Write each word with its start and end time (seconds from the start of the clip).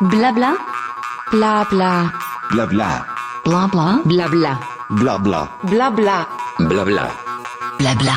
Blabla. 0.00 0.56
Blabla. 1.32 2.12
Blabla. 2.52 3.04
Blabla. 3.44 4.04
Blabla. 4.04 4.60
Blabla. 4.90 5.48
Blabla. 5.64 6.28
Blabla. 6.60 7.10
Blabla. 7.80 8.12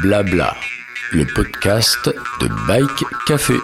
Blabla. 0.00 0.54
Le 1.12 1.26
podcast 1.26 2.08
de 2.40 2.48
Bike 2.66 3.04
Café. 3.26 3.56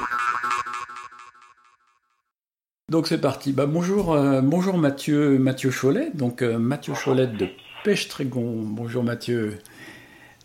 Donc 2.90 3.06
c'est 3.06 3.18
parti. 3.18 3.54
Bah, 3.54 3.64
bonjour, 3.64 4.12
euh, 4.12 4.42
bonjour 4.42 4.76
Mathieu, 4.76 5.38
Mathieu 5.38 5.70
Cholet. 5.70 6.10
Donc 6.12 6.42
euh, 6.42 6.58
Mathieu 6.58 6.92
Cholet 6.92 7.26
de 7.26 7.48
Pêche 7.84 8.08
Trégon. 8.08 8.64
Bonjour 8.66 9.02
Mathieu. 9.02 9.58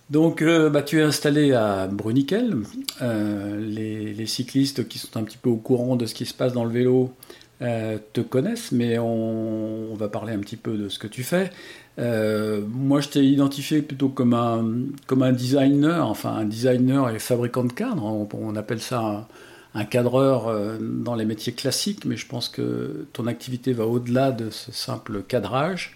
Donc 0.10 0.42
euh, 0.42 0.70
bah, 0.70 0.84
tu 0.84 1.00
es 1.00 1.04
installé 1.04 1.54
à 1.54 1.88
Bruniquel. 1.88 2.58
Euh, 3.02 3.60
les, 3.60 4.26
cyclistes 4.26 4.88
qui 4.88 4.98
sont 5.00 5.18
un 5.18 5.24
petit 5.24 5.38
peu 5.38 5.50
au 5.50 5.58
courant 5.58 5.96
de 5.96 6.06
ce 6.06 6.16
qui 6.16 6.26
se 6.26 6.34
passe 6.34 6.54
dans 6.54 6.64
le 6.64 6.72
vélo 6.72 7.14
euh, 7.62 7.98
te 8.14 8.22
connaissent, 8.22 8.72
mais 8.72 8.98
on, 8.98 9.94
va 9.96 10.08
parler 10.10 10.34
un 10.34 10.40
petit 10.40 10.58
peu 10.58 10.78
de 10.78 10.90
ce 10.90 11.00
que 11.00 11.08
tu 11.08 11.24
fais. 11.24 11.52
Moi, 11.98 13.02
je 13.02 13.10
t'ai 13.10 13.24
identifié 13.24 13.82
plutôt 13.82 14.10
comme 14.10 14.34
un, 14.34 15.32
designer, 15.32 16.06
enfin 16.08 16.34
un 16.34 16.46
designer 16.46 17.10
et 17.10 17.20
fabricant 17.20 17.64
de 17.64 17.72
cadres. 17.72 18.04
On, 18.04 18.56
appelle 18.56 18.82
ça 18.82 19.28
un, 19.74 19.86
cadreur 19.86 20.54
dans 20.80 21.16
les 21.16 21.26
métiers 21.26 21.54
classiques, 21.54 22.04
mais 22.06 22.18
je 22.18 22.28
pense 22.28 22.50
que 22.50 23.08
ton 23.14 23.28
activité 23.28 23.74
va 23.74 23.86
au-delà 23.86 24.32
de 24.32 24.50
ce 24.50 24.72
simple 24.72 25.24
cadrage. 25.24 25.96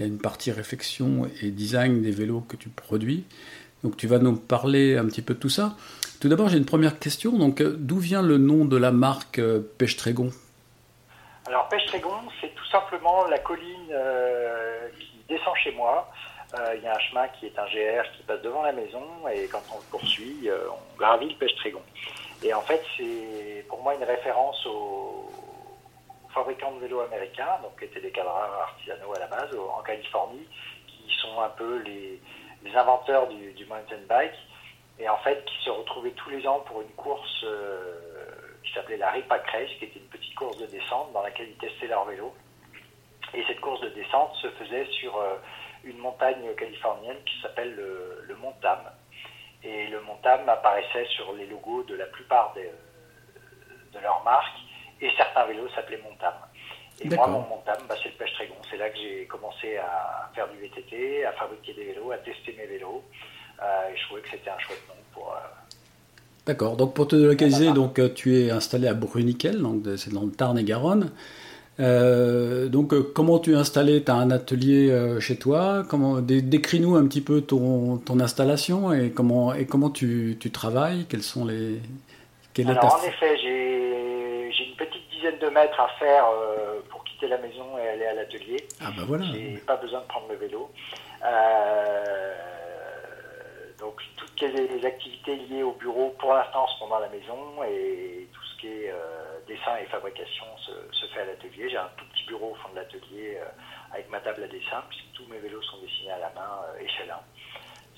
Il 0.00 0.04
y 0.04 0.06
a 0.06 0.08
une 0.08 0.18
partie 0.18 0.50
réflexion 0.50 1.30
et 1.42 1.50
design 1.50 2.00
des 2.00 2.10
vélos 2.10 2.40
que 2.48 2.56
tu 2.56 2.70
produis. 2.70 3.24
Donc 3.84 3.98
tu 3.98 4.06
vas 4.06 4.18
nous 4.18 4.34
parler 4.34 4.96
un 4.96 5.04
petit 5.04 5.20
peu 5.20 5.34
de 5.34 5.38
tout 5.38 5.50
ça. 5.50 5.76
Tout 6.22 6.30
d'abord, 6.30 6.48
j'ai 6.48 6.56
une 6.56 6.64
première 6.64 6.98
question. 6.98 7.32
Donc, 7.32 7.60
euh, 7.60 7.76
d'où 7.78 7.98
vient 7.98 8.22
le 8.22 8.38
nom 8.38 8.64
de 8.64 8.78
la 8.78 8.92
marque 8.92 9.38
euh, 9.38 9.60
Pêche 9.76 9.98
Trégon 9.98 10.30
Alors 11.46 11.68
Pêche-Trégon, 11.68 12.14
c'est 12.40 12.54
tout 12.54 12.64
simplement 12.72 13.26
la 13.26 13.40
colline 13.40 13.90
euh, 13.92 14.88
qui 14.98 15.22
descend 15.28 15.54
chez 15.62 15.72
moi. 15.72 16.10
Il 16.74 16.82
y 16.82 16.86
a 16.86 16.96
un 16.96 16.98
chemin 16.98 17.28
qui 17.38 17.44
est 17.44 17.58
un 17.58 17.66
GR 17.66 18.10
qui 18.16 18.22
passe 18.22 18.40
devant 18.40 18.62
la 18.62 18.72
maison 18.72 19.04
et 19.30 19.48
quand 19.48 19.62
on 19.70 19.76
le 19.76 19.84
poursuit, 19.90 20.48
on 20.48 20.98
gravit 20.98 21.28
le 21.28 21.34
Pêche-Trégon. 21.34 21.82
Et 22.42 22.54
en 22.54 22.62
fait, 22.62 22.82
c'est 22.96 23.66
pour 23.68 23.82
moi 23.82 23.94
une 23.94 24.02
référence 24.02 24.64
aux 24.64 25.30
fabricants 26.32 26.72
de 26.72 26.80
vélos 26.80 27.00
américains, 27.00 27.58
donc 27.62 27.78
qui 27.78 27.84
étaient 27.84 28.00
des 28.00 28.10
cadreurs 28.10 28.52
artisanaux 28.62 29.14
à 29.14 29.18
la 29.18 29.26
base 29.26 29.50
en 29.56 29.82
Californie, 29.82 30.46
qui 30.86 31.14
sont 31.16 31.40
un 31.40 31.48
peu 31.50 31.78
les, 31.82 32.20
inventeurs 32.74 33.26
du, 33.28 33.66
mountain 33.66 33.98
bike 34.08 34.34
et 34.98 35.08
en 35.08 35.16
fait 35.18 35.44
qui 35.44 35.64
se 35.64 35.70
retrouvaient 35.70 36.12
tous 36.12 36.30
les 36.30 36.46
ans 36.46 36.60
pour 36.60 36.82
une 36.82 36.90
course 36.90 37.44
euh, 37.44 37.98
qui 38.62 38.72
s'appelait 38.72 38.96
la 38.96 39.10
Ripac 39.10 39.44
Race, 39.50 39.70
qui 39.78 39.86
était 39.86 39.98
une 39.98 40.06
petite 40.06 40.34
course 40.34 40.58
de 40.58 40.66
descente 40.66 41.12
dans 41.12 41.22
laquelle 41.22 41.48
ils 41.48 41.56
testaient 41.56 41.88
leur 41.88 42.04
vélo. 42.04 42.34
Et 43.34 43.44
cette 43.46 43.60
course 43.60 43.80
de 43.80 43.88
descente 43.88 44.34
se 44.36 44.48
faisait 44.50 44.86
sur 44.86 45.16
euh, 45.16 45.36
une 45.84 45.98
montagne 45.98 46.54
californienne 46.56 47.16
qui 47.24 47.40
s'appelle 47.40 47.74
le, 47.74 48.24
le 48.26 48.36
Mont 48.36 48.54
Tam. 48.60 48.78
Et 49.62 49.86
le 49.88 50.00
Mont 50.02 50.18
Tam 50.22 50.48
apparaissait 50.48 51.06
sur 51.06 51.32
les 51.32 51.46
logos 51.46 51.84
de 51.84 51.94
la 51.94 52.06
plupart 52.06 52.52
des, 52.54 52.70
de 53.92 53.98
leurs 53.98 54.22
marques, 54.22 54.58
et 55.00 55.08
certains 55.16 55.46
vélos 55.46 55.68
s'appelaient 55.74 56.00
Mont 56.02 56.16
Tam. 56.20 56.32
Et 57.02 57.08
moi, 57.14 57.26
mon 57.28 57.40
Mont 57.40 57.62
Tam, 57.64 57.76
bah, 57.88 57.94
c'est 58.02 58.10
le 58.10 58.14
Pêche 58.16 58.32
Trégon. 58.34 58.54
C'est 58.70 58.76
là 58.76 58.90
que 58.90 58.98
j'ai 58.98 59.24
commencé 59.26 59.76
à 59.78 60.30
faire 60.34 60.48
du 60.48 60.58
VTT, 60.58 61.24
à 61.24 61.32
fabriquer 61.32 61.72
des 61.74 61.84
vélos, 61.84 62.10
à 62.12 62.18
tester 62.18 62.54
mes 62.58 62.66
vélos. 62.66 63.02
Euh, 63.62 63.90
et 63.92 63.96
je 63.96 64.04
trouvais 64.06 64.20
que 64.22 64.30
c'était 64.30 64.50
un 64.50 64.58
chouette 64.58 64.82
nom 64.88 64.94
pour, 65.12 65.32
euh, 65.32 65.38
D'accord. 66.46 66.76
Donc 66.76 66.94
pour 66.94 67.06
te 67.08 67.16
localiser, 67.16 67.72
donc 67.72 67.98
euh, 67.98 68.08
tu 68.14 68.36
es 68.38 68.50
installé 68.50 68.88
à 68.88 68.94
Bruniquel, 68.94 69.60
donc 69.60 69.82
c'est 69.96 70.12
dans 70.12 70.22
le 70.22 70.30
Tarn 70.32 70.58
et 70.58 70.64
Garonne. 70.64 71.10
Euh, 71.78 72.68
donc 72.68 72.94
comment 73.14 73.38
tu 73.38 73.52
es 73.52 73.54
installé? 73.56 74.02
Tu 74.04 74.10
as 74.10 74.14
un 74.16 74.30
atelier 74.30 74.94
chez 75.20 75.36
toi 75.36 75.84
Comment 75.88 76.20
dé- 76.20 76.42
décris-nous 76.42 76.96
un 76.96 77.06
petit 77.06 77.20
peu 77.22 77.40
ton, 77.40 77.96
ton 77.98 78.20
installation 78.20 78.92
et 78.92 79.10
comment 79.10 79.54
et 79.54 79.64
comment 79.66 79.88
tu, 79.90 80.36
tu 80.40 80.50
travailles? 80.50 81.06
Quels 81.08 81.22
sont 81.22 81.44
les 81.46 81.80
quelle 82.52 82.66
est 82.68 82.70
Alors 82.72 82.96
ta- 82.96 82.98
en 82.98 83.08
effet, 83.08 83.36
j'ai 83.42 83.79
mètres 85.50 85.78
à 85.80 85.88
faire 85.98 86.24
euh, 86.28 86.80
pour 86.90 87.04
quitter 87.04 87.28
la 87.28 87.38
maison 87.38 87.76
et 87.78 87.88
aller 87.88 88.06
à 88.06 88.14
l'atelier. 88.14 88.66
Ah 88.80 88.90
bah 88.96 89.02
voilà. 89.06 89.24
J'ai 89.32 89.58
pas 89.66 89.76
besoin 89.76 90.00
de 90.00 90.06
prendre 90.06 90.28
le 90.28 90.36
vélo. 90.36 90.70
Euh, 91.24 92.34
donc 93.78 94.00
toutes 94.16 94.40
les, 94.40 94.68
les 94.68 94.86
activités 94.86 95.36
liées 95.36 95.62
au 95.62 95.72
bureau 95.72 96.14
pour 96.18 96.32
l'instant 96.34 96.66
se 96.68 96.78
font 96.78 96.88
dans 96.88 96.98
la 96.98 97.08
maison 97.08 97.62
et 97.68 98.28
tout 98.32 98.42
ce 98.44 98.60
qui 98.60 98.68
est 98.68 98.90
euh, 98.90 99.38
dessin 99.46 99.76
et 99.82 99.86
fabrication 99.86 100.44
se, 100.58 100.72
se 100.96 101.06
fait 101.12 101.20
à 101.20 101.24
l'atelier. 101.26 101.68
J'ai 101.68 101.76
un 101.78 101.90
tout 101.96 102.04
petit 102.12 102.24
bureau 102.26 102.52
au 102.52 102.54
fond 102.56 102.68
de 102.70 102.76
l'atelier 102.76 103.38
avec 103.92 104.08
ma 104.10 104.20
table 104.20 104.42
à 104.44 104.48
dessin 104.48 104.82
puisque 104.88 105.12
tous 105.14 105.26
mes 105.26 105.38
vélos 105.38 105.62
sont 105.62 105.78
dessinés 105.82 106.12
à 106.12 106.18
la 106.18 106.30
main 106.30 106.60
échelle 106.80 107.10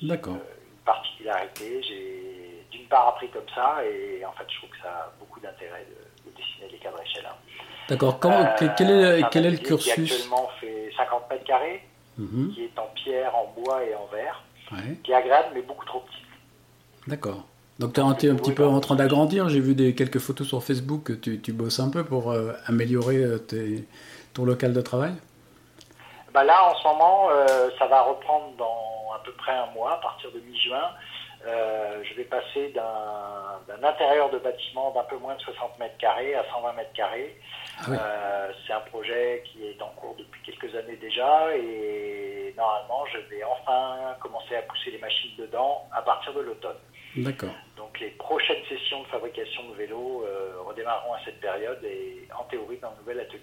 1 0.02 0.06
D'accord. 0.08 0.34
une 0.34 0.84
particularité. 0.84 1.82
J'ai 1.82 2.66
d'une 2.70 2.86
part 2.88 3.08
appris 3.08 3.28
comme 3.28 3.48
ça 3.54 3.84
et 3.84 4.24
en 4.24 4.32
fait 4.32 4.44
je 4.48 4.56
trouve 4.56 4.70
que 4.70 4.78
ça 4.82 4.88
a 4.88 5.12
beaucoup 5.18 5.40
d'intérêt 5.40 5.84
de 5.90 6.11
dessiner 6.42 6.72
les 6.72 6.78
cadres 6.78 7.00
échelle 7.04 7.26
1. 7.26 7.30
D'accord. 7.88 8.18
Euh, 8.24 8.44
quel, 8.76 8.90
est 8.90 9.22
quel 9.30 9.46
est 9.46 9.50
le 9.50 9.56
atelier 9.56 9.56
Qui 9.58 9.62
cursus 9.64 9.92
actuellement 10.12 10.48
fait 10.60 10.90
50 10.96 11.30
mètres 11.30 11.44
carrés, 11.44 11.82
Mhm. 12.18 12.52
qui 12.54 12.64
est 12.64 12.78
en 12.78 12.86
pierre, 12.94 13.34
en 13.36 13.52
bois 13.60 13.82
et 13.84 13.94
en 13.94 14.06
verre, 14.12 14.42
Ouais. 14.72 14.96
qui 15.02 15.12
est 15.12 15.14
agréable 15.14 15.48
mais 15.54 15.62
beaucoup 15.62 15.84
trop 15.84 16.00
petit. 16.00 16.22
D'accord. 17.06 17.44
Donc 17.78 17.94
tu 17.94 18.00
es 18.00 18.02
un, 18.02 18.12
petit- 18.12 18.28
un 18.28 18.36
petit 18.36 18.52
peu 18.52 18.64
en 18.66 18.78
train 18.80 18.94
d'agrandir. 18.96 19.48
J'ai 19.48 19.60
vu 19.60 19.74
des 19.74 19.94
quelques 19.94 20.18
photos 20.20 20.46
sur 20.46 20.62
Facebook. 20.62 21.20
Tu, 21.20 21.40
tu 21.40 21.52
bosses 21.52 21.80
un 21.80 21.90
peu 21.90 22.04
pour 22.04 22.30
euh, 22.30 22.52
améliorer 22.66 23.16
euh, 23.16 23.38
tes- 23.38 23.86
ton 24.34 24.44
local 24.44 24.72
de 24.72 24.80
travail. 24.80 25.12
Bah 26.32 26.44
là, 26.44 26.64
en 26.70 26.74
ce 26.76 26.84
moment, 26.86 27.28
euh, 27.30 27.70
ça 27.78 27.86
va 27.86 28.02
reprendre 28.02 28.54
dans 28.56 29.12
à 29.14 29.18
peu 29.24 29.32
près 29.32 29.52
un 29.52 29.66
mois, 29.74 29.94
à 29.94 29.96
partir 29.96 30.30
de 30.32 30.40
mi-juin. 30.40 30.90
Euh, 31.46 32.02
je 32.04 32.14
vais 32.14 32.24
passer 32.24 32.68
d'un 32.68 33.82
intérieur 33.82 34.30
de 34.30 34.38
bâtiment 34.38 34.92
d'un 34.92 35.02
peu 35.04 35.16
moins 35.16 35.34
de 35.34 35.40
60 35.40 35.78
mètres 35.78 35.96
carrés 35.98 36.34
à 36.34 36.44
120 36.52 36.72
mètres 36.74 36.92
carrés. 36.92 37.36
Ah 37.78 37.84
oui. 37.88 37.96
Euh, 38.00 38.52
C'est 38.66 38.72
un 38.72 38.80
projet 38.80 39.42
qui 39.46 39.66
est 39.66 39.82
en 39.82 39.88
cours 39.96 40.14
depuis 40.16 40.40
quelques 40.42 40.74
années 40.76 40.96
déjà 40.96 41.56
et 41.56 42.54
normalement, 42.56 43.04
je 43.06 43.18
vais 43.34 43.42
enfin 43.44 44.16
commencer 44.20 44.56
à 44.56 44.62
pousser 44.62 44.90
les 44.90 44.98
machines 44.98 45.36
dedans 45.38 45.88
à 45.92 46.02
partir 46.02 46.32
de 46.34 46.40
l'automne. 46.40 46.78
D'accord. 47.16 47.54
Donc 47.76 47.98
les 48.00 48.10
prochaines 48.10 48.64
sessions 48.68 49.02
de 49.02 49.08
fabrication 49.08 49.68
de 49.70 49.74
vélos 49.74 50.24
euh, 50.24 50.54
redémarreront 50.64 51.14
à 51.14 51.18
cette 51.24 51.40
période 51.40 51.82
et 51.84 52.28
en 52.38 52.44
théorie 52.44 52.78
dans 52.78 52.90
le 52.90 52.96
nouvel 52.98 53.20
atelier. 53.20 53.42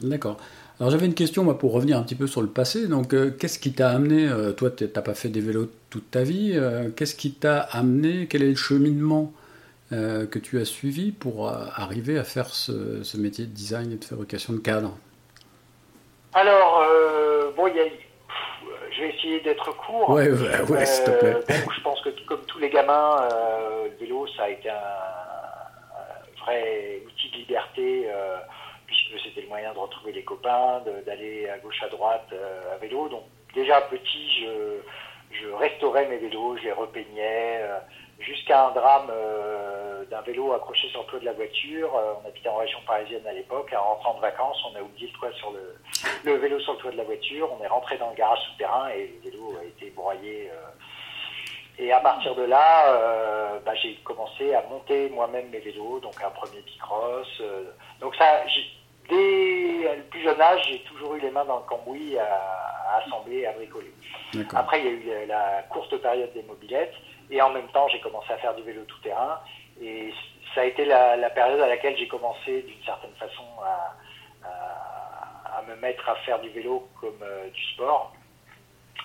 D'accord. 0.00 0.36
Alors 0.78 0.92
j'avais 0.92 1.06
une 1.06 1.14
question 1.14 1.42
moi, 1.42 1.58
pour 1.58 1.72
revenir 1.72 1.98
un 1.98 2.02
petit 2.02 2.14
peu 2.14 2.26
sur 2.28 2.40
le 2.40 2.48
passé. 2.48 2.86
Donc 2.86 3.12
euh, 3.12 3.30
qu'est-ce 3.30 3.58
qui 3.58 3.72
t'a 3.72 3.90
amené 3.90 4.28
euh, 4.28 4.52
Toi, 4.52 4.70
tu 4.70 4.84
n'as 4.84 5.02
pas 5.02 5.14
fait 5.14 5.28
des 5.28 5.40
vélos 5.40 5.68
toute 5.90 6.10
ta 6.10 6.22
vie. 6.22 6.52
euh, 6.54 6.90
qu'est-ce 6.90 7.16
qui 7.16 7.32
t'a 7.32 7.58
amené 7.58 8.28
Quel 8.28 8.42
est 8.42 8.50
le 8.50 8.54
cheminement 8.56 9.32
que 9.90 10.38
tu 10.38 10.60
as 10.60 10.66
suivi 10.66 11.12
pour 11.12 11.48
arriver 11.48 12.18
à 12.18 12.22
faire 12.24 12.48
ce, 12.48 13.02
ce 13.02 13.16
métier 13.16 13.46
de 13.46 13.50
design 13.50 13.90
et 13.90 13.96
de 13.96 14.04
fabrication 14.04 14.52
de 14.52 14.58
cadres? 14.58 14.94
Alors, 16.34 16.84
bon, 17.56 17.68
il 17.68 17.76
y 17.76 17.80
a, 17.80 17.84
pff, 17.84 17.96
je 18.94 19.00
vais 19.00 19.14
essayer 19.16 19.40
d'être 19.40 19.74
court. 19.78 20.10
Ouais, 20.10 20.30
ouais, 20.30 20.60
ouais, 20.68 20.84
s'il 20.84 21.04
te 21.04 21.10
plaît. 21.18 21.36
Bon, 21.48 21.70
je 21.74 21.80
pense 21.82 22.02
que 22.02 22.10
comme 22.26 22.42
tous 22.46 22.58
les 22.58 22.68
gamins, 22.68 23.26
le 23.84 23.96
vélo, 23.98 24.26
ça 24.36 24.42
a 24.42 24.50
été 24.50 24.68
un, 24.68 24.74
un 24.74 26.44
vrai 26.44 27.00
outil 27.06 27.30
de 27.30 27.36
liberté, 27.38 28.10
c'était 29.22 29.42
le 29.42 29.48
moyen 29.48 29.72
de 29.72 29.78
retrouver 29.78 30.12
les 30.12 30.24
copains, 30.24 30.82
d'aller 31.06 31.48
à 31.48 31.58
gauche, 31.58 31.82
à 31.82 31.88
droite 31.88 32.28
euh, 32.32 32.74
à 32.74 32.76
vélo. 32.78 33.08
Donc, 33.08 33.24
déjà 33.54 33.80
petit, 33.82 34.46
je, 35.30 35.48
restaurais 35.52 36.06
mes 36.06 36.18
vélos, 36.18 36.56
je 36.58 36.64
les 36.64 36.72
repeignais, 36.72 37.58
euh, 37.60 37.78
jusqu'à 38.18 38.68
un 38.68 38.70
drame 38.72 39.10
euh, 39.10 40.04
d'un 40.06 40.20
vélo 40.22 40.52
accroché 40.52 40.88
sur 40.88 41.02
le 41.02 41.06
toit 41.06 41.20
de 41.20 41.24
la 41.24 41.32
voiture. 41.32 41.90
On 42.22 42.28
habitait 42.28 42.48
en 42.48 42.56
région 42.56 42.78
parisienne 42.86 43.26
à 43.26 43.32
l'époque. 43.32 43.72
En 43.72 43.94
rentrant 43.94 44.14
de 44.14 44.20
vacances, 44.20 44.62
on 44.70 44.76
a 44.76 44.82
oublié 44.82 45.06
le 45.06 45.18
toit 45.18 45.32
sur 45.32 45.52
le, 45.52 46.32
vélo 46.36 46.60
sur 46.60 46.72
le 46.74 46.78
toit 46.78 46.90
de 46.90 46.96
la 46.96 47.04
voiture. 47.04 47.48
On 47.58 47.62
est 47.64 47.68
rentré 47.68 47.98
dans 47.98 48.10
le 48.10 48.16
garage 48.16 48.40
souterrain 48.50 48.88
et 48.90 49.18
le 49.24 49.30
vélo 49.30 49.54
a 49.60 49.64
été 49.64 49.90
broyé. 49.90 50.50
et 51.78 51.92
à 51.92 52.00
partir 52.00 52.34
de 52.34 52.42
là, 52.42 53.58
bah, 53.64 53.74
j'ai 53.74 53.96
commencé 53.96 54.54
à 54.54 54.62
monter 54.62 55.10
moi-même 55.10 55.50
mes 55.50 55.58
vélos, 55.58 56.00
donc 56.00 56.14
un 56.24 56.30
premier 56.30 56.62
bicross. 56.62 57.28
euh. 57.40 57.64
donc 58.00 58.16
ça, 58.16 58.46
dès 59.08 59.96
le 59.96 60.02
plus 60.10 60.22
jeune 60.22 60.40
âge, 60.40 60.66
j'ai 60.68 60.80
toujours 60.80 61.14
eu 61.14 61.20
les 61.20 61.30
mains 61.30 61.44
dans 61.44 61.58
le 61.58 61.62
cambouis 61.64 62.18
à, 62.18 62.24
à 62.24 63.02
assembler, 63.04 63.46
à 63.46 63.52
bricoler. 63.52 63.92
Après, 64.54 64.80
il 64.80 64.84
y 65.06 65.12
a 65.12 65.22
eu 65.22 65.26
la, 65.26 65.62
courte 65.70 65.96
période 65.98 66.32
des 66.34 66.42
mobilettes. 66.42 66.94
Et 67.30 67.40
en 67.42 67.50
même 67.50 67.68
temps, 67.68 67.88
j'ai 67.88 68.00
commencé 68.00 68.32
à 68.32 68.38
faire 68.38 68.54
du 68.54 68.62
vélo 68.62 68.82
tout-terrain. 68.84 69.40
Et 69.82 70.12
ça 70.54 70.62
a 70.62 70.64
été 70.64 70.84
la, 70.84 71.16
la 71.16 71.30
période 71.30 71.60
à 71.60 71.68
laquelle 71.68 71.96
j'ai 71.96 72.08
commencé, 72.08 72.62
d'une 72.62 72.82
certaine 72.84 73.14
façon, 73.14 73.44
à, 73.62 73.94
à- 74.48 75.58
à 75.58 75.62
me 75.62 75.74
mettre 75.76 76.08
à 76.08 76.14
faire 76.16 76.38
du 76.40 76.48
vélo 76.50 76.88
comme 77.00 77.18
euh, 77.22 77.48
du 77.50 77.62
sport. 77.74 78.12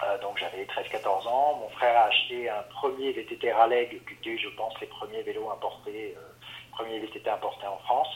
Euh, 0.03 0.17
donc 0.19 0.37
j'avais 0.37 0.65
13-14 0.65 1.27
ans. 1.27 1.55
Mon 1.61 1.69
frère 1.69 1.97
a 1.97 2.03
acheté 2.05 2.49
un 2.49 2.61
premier 2.69 3.11
VTT 3.11 3.51
Raleigh, 3.51 3.89
qui 3.89 4.13
était, 4.13 4.37
je 4.37 4.49
pense, 4.49 4.79
les 4.79 4.87
premiers 4.87 5.21
vélos 5.23 5.49
importés, 5.49 6.15
euh, 6.17 6.21
premiers 6.71 6.99
VTT 6.99 7.29
importés 7.29 7.65
en 7.67 7.77
France. 7.79 8.09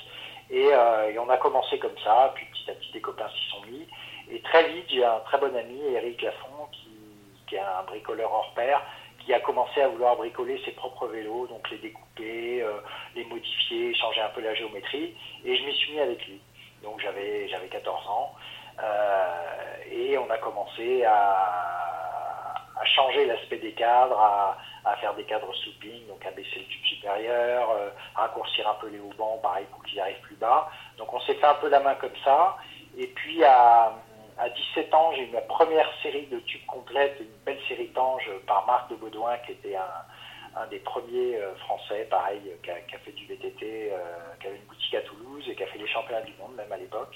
Et 0.50 0.58
Et, 0.58 1.14
et, 1.14 1.20
on 1.20 1.30
a 1.30 1.38
commencé 1.38 1.78
comme 1.80 1.98
ça, 2.04 2.32
puis 2.36 2.46
petit 2.46 2.72
à 2.72 2.74
petit 2.74 2.92
des 2.92 3.02
copains 3.02 3.30
s'y 3.30 3.50
sont 3.50 3.62
mis. 3.68 3.88
Et 4.30 4.42
très 4.42 4.70
vite, 4.70 4.86
j'ai 4.90 5.06
un 5.06 5.20
très 5.26 5.38
bon 5.38 5.56
ami, 5.56 5.80
Eric 5.94 6.22
Lafont, 6.22 6.68
qui, 6.72 6.90
qui 7.48 7.56
est 7.56 7.60
un 7.60 7.84
bricoleur 7.84 8.32
hors 8.32 8.54
pair, 8.56 8.82
qui 9.28 9.34
a 9.34 9.40
commencé 9.40 9.82
à 9.82 9.90
vouloir 9.90 10.16
bricoler 10.16 10.62
ses 10.64 10.72
propres 10.72 11.08
vélos, 11.08 11.48
donc 11.48 11.70
les 11.70 11.78
découper, 11.78 12.62
euh, 12.62 12.80
les 13.16 13.26
modifier, 13.26 13.94
changer 13.96 14.22
un 14.22 14.30
peu 14.30 14.42
la 14.42 14.54
géométrie. 14.54 15.16
Et 15.44 15.56
je 15.56 15.64
m'y 15.66 15.74
suis 15.76 15.94
mis 15.94 16.00
avec 16.00 16.26
lui. 16.28 16.40
Donc 16.84 17.00
j'avais 17.02 17.50
14 17.70 18.08
ans. 18.08 18.34
Euh, 18.82 19.76
et 19.92 20.18
on 20.18 20.30
a 20.30 20.38
commencé 20.38 21.04
à, 21.04 22.17
à 22.80 22.86
changer 22.86 23.26
l'aspect 23.26 23.58
des 23.58 23.74
cadres, 23.74 24.20
à, 24.20 24.58
faire 25.02 25.14
des 25.16 25.24
cadres 25.24 25.54
souping, 25.54 26.08
donc 26.08 26.26
à 26.26 26.32
baisser 26.32 26.60
le 26.60 26.66
tube 26.66 26.86
supérieur, 26.86 27.70
euh, 27.72 27.90
raccourcir 28.16 28.68
un 28.70 28.76
peu 28.76 28.88
les 28.88 29.00
haubans, 29.00 29.38
pareil 29.42 29.66
pour 29.72 29.84
qu'ils 29.84 30.00
arrivent 30.00 30.22
plus 30.22 30.36
bas. 30.36 30.70
Donc 30.98 31.14
on 31.14 31.20
s'est 31.22 31.36
fait 31.36 31.46
un 31.46 31.56
peu 31.56 31.70
la 31.70 31.82
main 31.82 31.96
comme 31.96 32.16
ça. 32.24 32.58
Et 32.98 33.08
puis 33.08 33.44
à, 33.44 33.94
à 34.38 34.50
17 34.50 34.94
ans, 34.94 35.12
j'ai 35.14 35.24
eu 35.24 35.32
ma 35.32 35.42
première 35.42 35.90
série 36.02 36.28
de 36.28 36.40
tubes 36.40 36.66
complètes, 36.66 37.18
une 37.20 37.28
belle 37.46 37.60
série 37.68 37.90
Tange 37.90 38.30
par 38.48 38.66
Marc 38.66 38.90
de 38.90 38.96
Baudouin, 38.96 39.38
qui 39.40 39.52
était 39.52 39.76
un, 39.76 39.84
un 40.62 40.68
des 40.68 40.80
premiers 40.80 41.38
euh, 41.38 41.56
français, 41.58 42.08
pareil, 42.10 42.42
qui 42.64 42.72
a, 42.72 42.80
qui 42.82 42.96
a, 42.96 43.00
fait 43.00 43.12
du 43.12 43.26
VTT, 43.26 43.92
euh, 43.92 43.98
qui 44.40 44.48
avait 44.48 44.58
une 44.58 44.66
boutique 44.66 44.96
à 44.96 45.02
Toulouse 45.02 45.44
et 45.50 45.56
qui 45.56 45.64
a 45.64 45.68
fait 45.68 45.78
les 45.78 45.88
championnats 45.88 46.22
du 46.22 46.34
monde, 46.40 46.56
même 46.56 46.72
à 46.72 46.78
l'époque. 46.78 47.16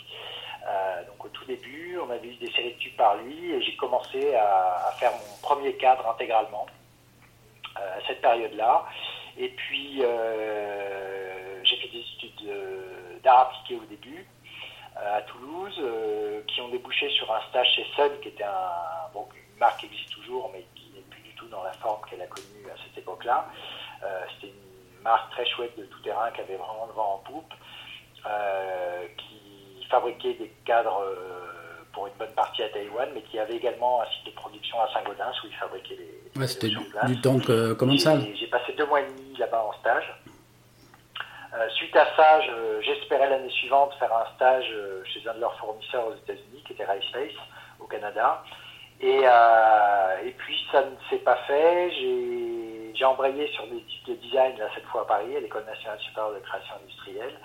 Euh, 0.68 1.04
donc 1.06 1.26
au 1.26 1.30
tout 1.30 1.46
début, 1.46 1.98
on 2.00 2.10
avait 2.12 2.28
eu 2.28 2.36
des 2.36 2.52
séries 2.52 2.74
de 2.74 2.80
tubes 2.80 2.96
par 2.96 3.18
lui 3.18 3.52
et 3.52 3.62
j'ai 3.62 3.76
commencé 3.76 4.36
à, 4.36 4.92
faire 5.00 5.12
mon 5.12 5.38
premier 5.42 5.74
cadre 5.78 6.08
intégralement 6.08 6.68
euh, 7.78 7.98
à 7.98 8.08
cette 8.08 8.22
période-là. 8.22 8.86
Et 9.38 9.50
puis, 9.50 10.04
euh, 10.04 11.64
j'ai 11.64 11.78
fait 11.78 11.88
des 11.88 12.00
études 12.00 13.22
d'art 13.24 13.50
appliqué 13.50 13.76
au 13.76 13.86
début 13.86 14.28
à 14.96 15.22
Toulouse, 15.22 15.76
euh, 15.80 16.42
qui 16.48 16.62
ont 16.62 16.70
débouché 16.70 17.10
sur 17.12 17.32
un 17.34 17.42
stage 17.50 17.68
chez 17.76 17.86
Sun, 17.96 18.12
qui 18.22 18.30
était 18.30 18.44
une 18.44 19.60
marque 19.60 19.80
qui 19.80 19.86
existe 19.88 20.12
toujours, 20.12 20.52
mais 20.54 20.66
qui 20.76 20.92
n'est 20.94 21.02
plus 21.02 21.22
du 21.22 21.34
tout 21.36 21.48
dans 21.48 21.64
la 21.64 21.74
forme 21.74 22.02
qu'elle 22.10 22.22
a 22.22 22.28
connue 22.28 22.61
époque-là. 23.02 23.48
Euh, 24.04 24.24
C'était 24.36 24.54
une 24.54 25.04
marque 25.04 25.32
très 25.32 25.46
chouette 25.46 25.78
de 25.78 25.86
tout 25.86 26.00
terrain 26.02 26.32
qui 26.32 26.42
avait 26.42 26.56
vraiment 26.56 26.88
le 26.88 26.94
vent 26.94 27.16
en 27.16 27.32
poupe, 27.32 27.54
euh, 28.26 29.08
qui 29.18 29.86
fabriquait 29.90 30.34
des 30.36 30.52
cadres 30.66 31.04
pour 31.94 32.08
une 32.08 32.14
bonne 32.14 32.34
partie 32.34 32.64
à 32.64 32.70
Taïwan, 32.70 33.10
mais 33.14 33.22
qui 33.24 33.38
avait 33.38 33.58
également 33.58 34.02
un 34.02 34.06
site 34.06 34.28
de 34.28 34.32
production 34.32 34.82
à 34.82 34.88
Saint-Gaudens 34.94 35.34
où 35.44 35.48
ils 35.48 35.56
fabriquaient 35.56 35.98
les. 35.98 36.40
Ouais, 36.40 36.48
c'était 36.48 36.70
du, 36.70 37.22
temps 37.22 37.40
que, 37.40 37.74
comment 37.74 37.98
ça 37.98 38.18
J'ai 38.20 38.48
passé 38.48 38.74
deux 38.78 38.86
mois 38.86 39.02
et 39.02 39.06
demi 39.08 39.36
là-bas 39.38 39.64
en 39.64 39.74
stage. 39.80 40.06
Euh, 41.54 41.70
suite 41.72 41.96
à 41.98 42.06
ça, 42.16 42.40
j'espérais 42.82 43.30
l'année 43.30 43.50
suivante 43.50 43.94
faire 44.00 44.14
un 44.16 44.26
stage 44.36 44.68
euh, 44.72 45.04
chez 45.04 45.28
un 45.28 45.34
de 45.34 45.42
leurs 45.42 45.58
fournisseurs 45.58 46.08
aux 46.08 46.16
États-Unis, 46.16 46.64
qui 46.66 46.74
était 46.74 46.86
Railspace, 46.86 47.36
au 47.80 47.88
Canada. 47.88 48.42
Et, 49.02 49.22
euh, 49.26 50.26
et 50.26 50.32
puis 50.32 50.58
ça 50.72 50.82
ne 50.82 50.96
s'est 51.10 51.24
pas 51.24 51.36
fait. 51.48 51.92
J'ai 51.92 52.61
embrayé 53.04 53.48
sur 53.54 53.68
des 53.68 53.78
études 53.78 54.06
de 54.08 54.14
design, 54.16 54.58
là, 54.58 54.68
cette 54.76 54.86
fois 54.86 55.02
à 55.02 55.06
Paris, 55.06 55.36
à 55.36 55.40
l'École 55.40 55.66
nationale 55.66 56.00
supérieure 56.00 56.34
de 56.34 56.40
création 56.40 56.76
industrielle. 56.76 57.38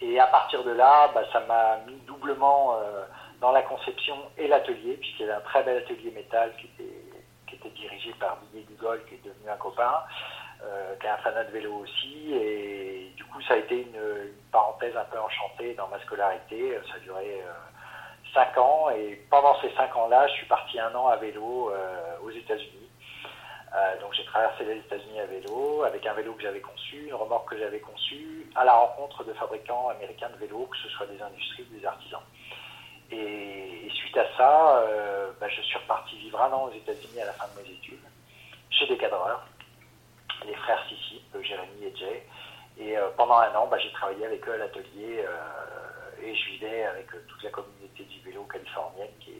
Et 0.00 0.20
à 0.20 0.26
partir 0.26 0.62
de 0.64 0.72
là, 0.72 1.10
bah, 1.14 1.22
ça 1.32 1.40
m'a 1.40 1.78
mis 1.86 1.98
doublement 2.06 2.74
euh, 2.74 3.04
dans 3.40 3.52
la 3.52 3.62
conception 3.62 4.16
et 4.36 4.46
l'atelier, 4.46 4.96
puisqu'il 5.00 5.22
y 5.22 5.24
avait 5.24 5.38
un 5.38 5.44
très 5.44 5.62
bel 5.62 5.78
atelier 5.78 6.10
métal 6.10 6.52
qui 6.60 6.66
était, 6.66 7.02
qui 7.46 7.54
était 7.54 7.70
dirigé 7.70 8.12
par 8.20 8.36
Didier 8.42 8.66
Dugol, 8.68 9.02
qui 9.08 9.14
est 9.14 9.24
devenu 9.24 9.48
un 9.48 9.56
copain 9.56 10.02
euh, 10.62 10.94
qui 10.96 11.06
est 11.06 11.10
un 11.10 11.16
fanat 11.18 11.44
de 11.44 11.52
vélo 11.52 11.74
aussi. 11.76 12.34
Et 12.34 13.12
du 13.16 13.24
coup, 13.24 13.40
ça 13.42 13.54
a 13.54 13.56
été 13.56 13.82
une, 13.82 14.32
parenthèse 14.52 14.96
un 14.96 15.04
peu 15.04 15.18
enchantée 15.18 15.74
dans 15.74 15.88
ma 15.88 15.98
scolarité. 16.00 16.78
Ça 16.88 16.96
a 16.96 16.98
duré 16.98 17.40
euh, 17.40 18.34
5 18.34 18.58
ans. 18.58 18.90
Et 18.90 19.24
pendant 19.30 19.58
ces 19.62 19.70
5 19.74 19.96
ans-là, 19.96 20.26
je 20.28 20.32
suis 20.34 20.46
parti 20.46 20.78
un 20.78 20.94
an 20.94 21.06
à 21.08 21.16
vélo 21.16 21.72
aux 22.22 22.30
États-Unis. 22.30 22.90
Euh, 23.74 24.00
donc 24.00 24.14
j'ai 24.14 24.24
traversé 24.24 24.64
les 24.64 24.78
États-Unis 24.78 25.20
à 25.20 25.26
vélo, 25.26 25.82
avec 25.82 26.06
un 26.06 26.14
vélo 26.14 26.34
que 26.34 26.42
j'avais 26.42 26.60
conçu, 26.60 27.06
une 27.08 27.14
remorque 27.14 27.50
que 27.50 27.58
j'avais 27.58 27.80
conçue, 27.80 28.50
à 28.54 28.64
la 28.64 28.72
rencontre 28.72 29.24
de 29.24 29.32
fabricants 29.32 29.88
américains 29.88 30.30
de 30.30 30.36
vélos, 30.36 30.68
que 30.70 30.76
ce 30.78 30.88
soit 30.90 31.06
des 31.06 31.20
industries 31.20 31.64
ou 31.70 31.78
des 31.78 31.84
artisans. 31.84 32.22
Et, 33.10 33.88
suite 33.92 34.16
à 34.16 34.36
ça, 34.36 34.78
euh, 34.78 35.30
bah, 35.40 35.48
je 35.48 35.60
suis 35.62 35.78
reparti 35.78 36.16
vivre 36.18 36.40
un 36.40 36.52
an 36.52 36.64
aux 36.64 36.72
États-Unis 36.72 37.20
à 37.20 37.26
la 37.26 37.32
fin 37.32 37.46
de 37.48 37.62
mes 37.62 37.70
études, 37.70 38.04
chez 38.70 38.86
des 38.86 38.96
cadreurs, 38.96 39.46
les 40.44 40.54
frères 40.54 40.84
Sissip, 40.88 41.24
Jérémy 41.42 41.84
et 41.84 41.96
Jay. 41.96 42.26
Et 42.78 42.96
euh, 42.96 43.08
pendant 43.16 43.38
un 43.38 43.54
an, 43.54 43.66
bah, 43.66 43.78
j'ai 43.78 43.90
travaillé 43.92 44.26
avec 44.26 44.46
eux 44.48 44.52
à 44.52 44.58
l'atelier 44.58 45.24
euh, 45.24 46.22
et 46.22 46.34
je 46.34 46.50
vivais 46.50 46.84
avec 46.84 47.08
toute 47.08 47.42
la 47.42 47.50
communauté 47.50 48.04
du 48.04 48.20
vélo 48.20 48.44
californienne 48.44 49.10
qui 49.20 49.32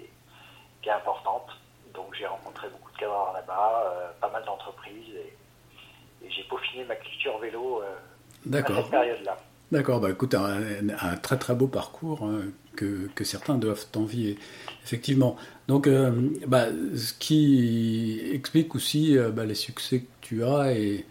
est 0.89 0.91
importante. 0.91 1.51
Donc 1.97 2.15
j'ai 2.17 2.27
rencontré 2.27 2.69
beaucoup 2.69 2.93
de 2.93 2.99
cadreurs 2.99 3.33
là-bas, 3.33 3.85
euh, 3.87 4.11
pas 4.21 4.31
mal 4.31 4.45
d'entreprises 4.45 5.15
et, 5.15 6.27
et 6.27 6.31
j'ai 6.31 6.45
peaufiné 6.45 6.85
ma 6.85 6.97
culture 6.97 7.39
vélo 7.39 7.83
à 7.83 8.53
cette 8.53 8.91
période-là. 8.91 9.37
D'accord, 9.73 10.01
bah 10.01 10.11
écoute, 10.11 10.35
un, 10.35 10.61
un, 11.01 11.17
très 11.17 11.39
très 11.39 11.55
beau 11.57 11.67
parcours 11.67 12.23
hein, 12.23 12.43
que, 12.77 13.09
que, 13.17 13.25
certains 13.25 13.59
doivent 13.59 13.85
envier, 13.97 14.39
effectivement. 14.85 15.37
Donc, 15.67 15.89
euh, 15.89 16.13
bah, 16.47 16.67
ce 16.95 17.13
qui 17.13 18.21
explique 18.33 18.77
aussi 18.77 19.19
euh, 19.19 19.31
bah, 19.31 19.45
les 19.45 19.57
succès 19.57 20.01
que 20.01 20.07
tu 20.21 20.45
as 20.45 20.73
et, 20.73 21.05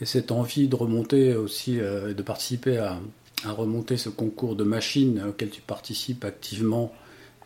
et, 0.00 0.06
cette 0.06 0.32
envie 0.32 0.68
de 0.68 0.74
remonter 0.74 1.36
aussi, 1.36 1.78
euh, 1.80 2.14
de 2.14 2.22
participer 2.22 2.78
à, 2.78 2.98
à, 3.44 3.52
remonter 3.52 3.98
ce 3.98 4.08
concours 4.08 4.56
de 4.56 4.64
machines 4.64 5.22
auquel 5.28 5.50
tu 5.50 5.60
participes 5.60 6.24
activement 6.24 6.94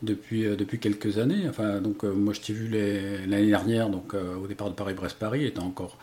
depuis, 0.03 0.45
depuis 0.57 0.79
quelques 0.79 1.19
années. 1.19 1.47
Enfin, 1.49 1.81
donc, 1.81 2.03
moi 2.03 2.33
je 2.35 2.41
t'ai 2.41 2.53
vu 2.53 2.69
l'année 2.69 3.47
dernière, 3.47 3.89
donc 3.89 4.15
au 4.15 4.47
départ 4.47 4.69
de 4.69 4.75
Paris-Brest-Paris, 4.75 5.45
étant 5.45 5.67
encore 5.67 5.99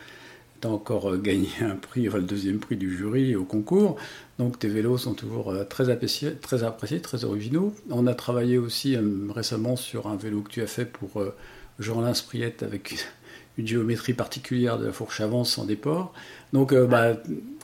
tu 0.60 0.68
as 0.68 0.70
encore 0.70 1.16
gagné 1.16 1.48
un 1.62 1.76
prix, 1.76 2.02
le 2.02 2.20
deuxième 2.20 2.58
prix 2.58 2.76
du 2.76 2.94
jury 2.96 3.34
au 3.34 3.44
concours. 3.44 3.96
Donc 4.38 4.58
tes 4.58 4.68
vélos 4.68 4.98
sont 4.98 5.14
toujours 5.14 5.54
très 5.68 5.90
appréciés, 5.90 6.36
très, 6.36 7.24
originaux. 7.24 7.74
On 7.90 8.06
a 8.06 8.14
travaillé 8.14 8.58
aussi 8.58 8.96
euh, 8.96 9.28
récemment 9.30 9.76
sur 9.76 10.06
un 10.06 10.16
vélo 10.16 10.42
que 10.42 10.50
tu 10.50 10.62
as 10.62 10.66
fait 10.66 10.84
pour 10.84 11.20
euh, 11.20 11.34
Jean 11.80 12.12
Spriette 12.14 12.62
avec 12.62 13.06
une 13.58 13.66
géométrie 13.66 14.14
particulière 14.14 14.78
de 14.78 14.86
la 14.86 14.92
fourche 14.92 15.20
avance 15.20 15.50
sans 15.50 15.64
déport. 15.64 16.12
Donc 16.52 16.72
euh, 16.72 16.86
bah, 16.86 17.14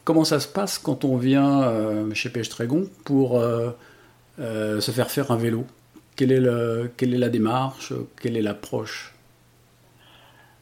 comment 0.05 0.25
ça 0.25 0.41
se 0.41 0.49
passe 0.49 0.79
quand 0.79 1.05
on 1.05 1.17
vient 1.17 1.63
euh, 1.63 2.13
chez 2.15 2.31
Pêche 2.31 2.49
Trégon 2.49 2.89
pour 3.05 3.41
euh, 3.41 3.71
se 4.39 4.91
faire 4.91 5.11
faire 5.11 5.31
un 5.31 5.37
vélo? 5.37 5.65
Quelle 6.17 6.33
est, 6.33 7.19
la 7.19 7.29
démarche 7.29 7.93
Quelle 8.21 8.37
est 8.37 8.43
l'approche? 8.43 9.13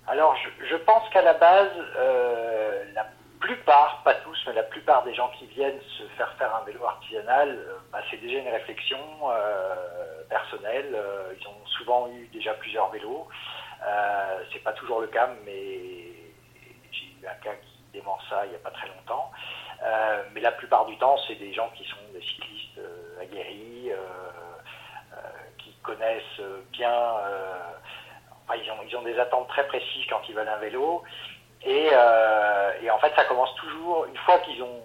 Alors, 0.06 0.36
je, 0.68 0.76
pense 0.76 1.08
qu'à 1.10 1.22
la 1.22 1.34
base, 1.34 1.70
euh, 1.96 2.84
la 2.94 3.06
plupart, 3.40 4.02
pas 4.04 4.14
tous, 4.14 4.36
mais 4.46 4.52
la 4.52 4.64
plupart 4.64 5.04
des 5.04 5.14
gens 5.14 5.30
qui 5.38 5.46
viennent 5.46 5.80
se 5.96 6.02
faire 6.16 6.32
faire 6.38 6.54
un 6.56 6.64
vélo 6.64 6.84
artisanal, 6.84 7.50
euh, 7.50 7.76
bah, 7.92 8.00
c'est 8.10 8.20
déjà 8.20 8.38
une 8.38 8.48
réflexion 8.48 8.98
euh, 9.30 10.22
personnelle. 10.28 10.96
Ils 11.40 11.46
ont 11.46 11.66
souvent 11.66 12.08
eu 12.08 12.26
déjà 12.32 12.52
plusieurs 12.54 12.90
vélos. 12.90 13.28
c'est 14.52 14.62
pas 14.62 14.72
toujours 14.72 15.00
le 15.00 15.06
cas, 15.06 15.30
mais 15.46 16.12
j'ai 16.90 17.06
eu 17.22 17.26
un 17.26 17.42
cas 17.42 17.54
qui 17.54 17.98
dément 17.98 18.18
ça 18.28 18.44
il 18.44 18.50
n'y 18.50 18.56
a 18.56 18.58
pas 18.58 18.70
très 18.70 18.88
longtemps. 18.88 19.30
mais 20.32 20.40
la 20.40 20.52
plupart 20.52 20.86
du 20.86 20.96
temps, 20.98 21.16
c'est 21.26 21.36
des 21.36 21.52
gens 21.52 21.70
qui 21.76 21.84
sont 21.84 22.12
des 22.12 22.22
cyclistes 22.22 22.80
aguerris, 23.20 23.92
connaissent 25.84 26.40
bien 26.72 26.92
Enfin, 28.46 28.60
ils, 28.62 28.70
ont, 28.70 28.76
ils 28.86 28.96
ont 28.96 29.02
des 29.02 29.18
attentes 29.18 29.48
très 29.48 29.66
précises 29.66 30.06
quand 30.08 30.20
ils 30.28 30.34
veulent 30.34 30.48
un 30.48 30.58
vélo. 30.58 31.02
Et, 31.64 31.88
euh, 31.92 32.72
et 32.82 32.90
en 32.90 32.98
fait, 32.98 33.12
ça 33.16 33.24
commence 33.24 33.54
toujours, 33.54 34.04
une 34.04 34.16
fois 34.18 34.38
qu'ils 34.40 34.62
ont, 34.62 34.82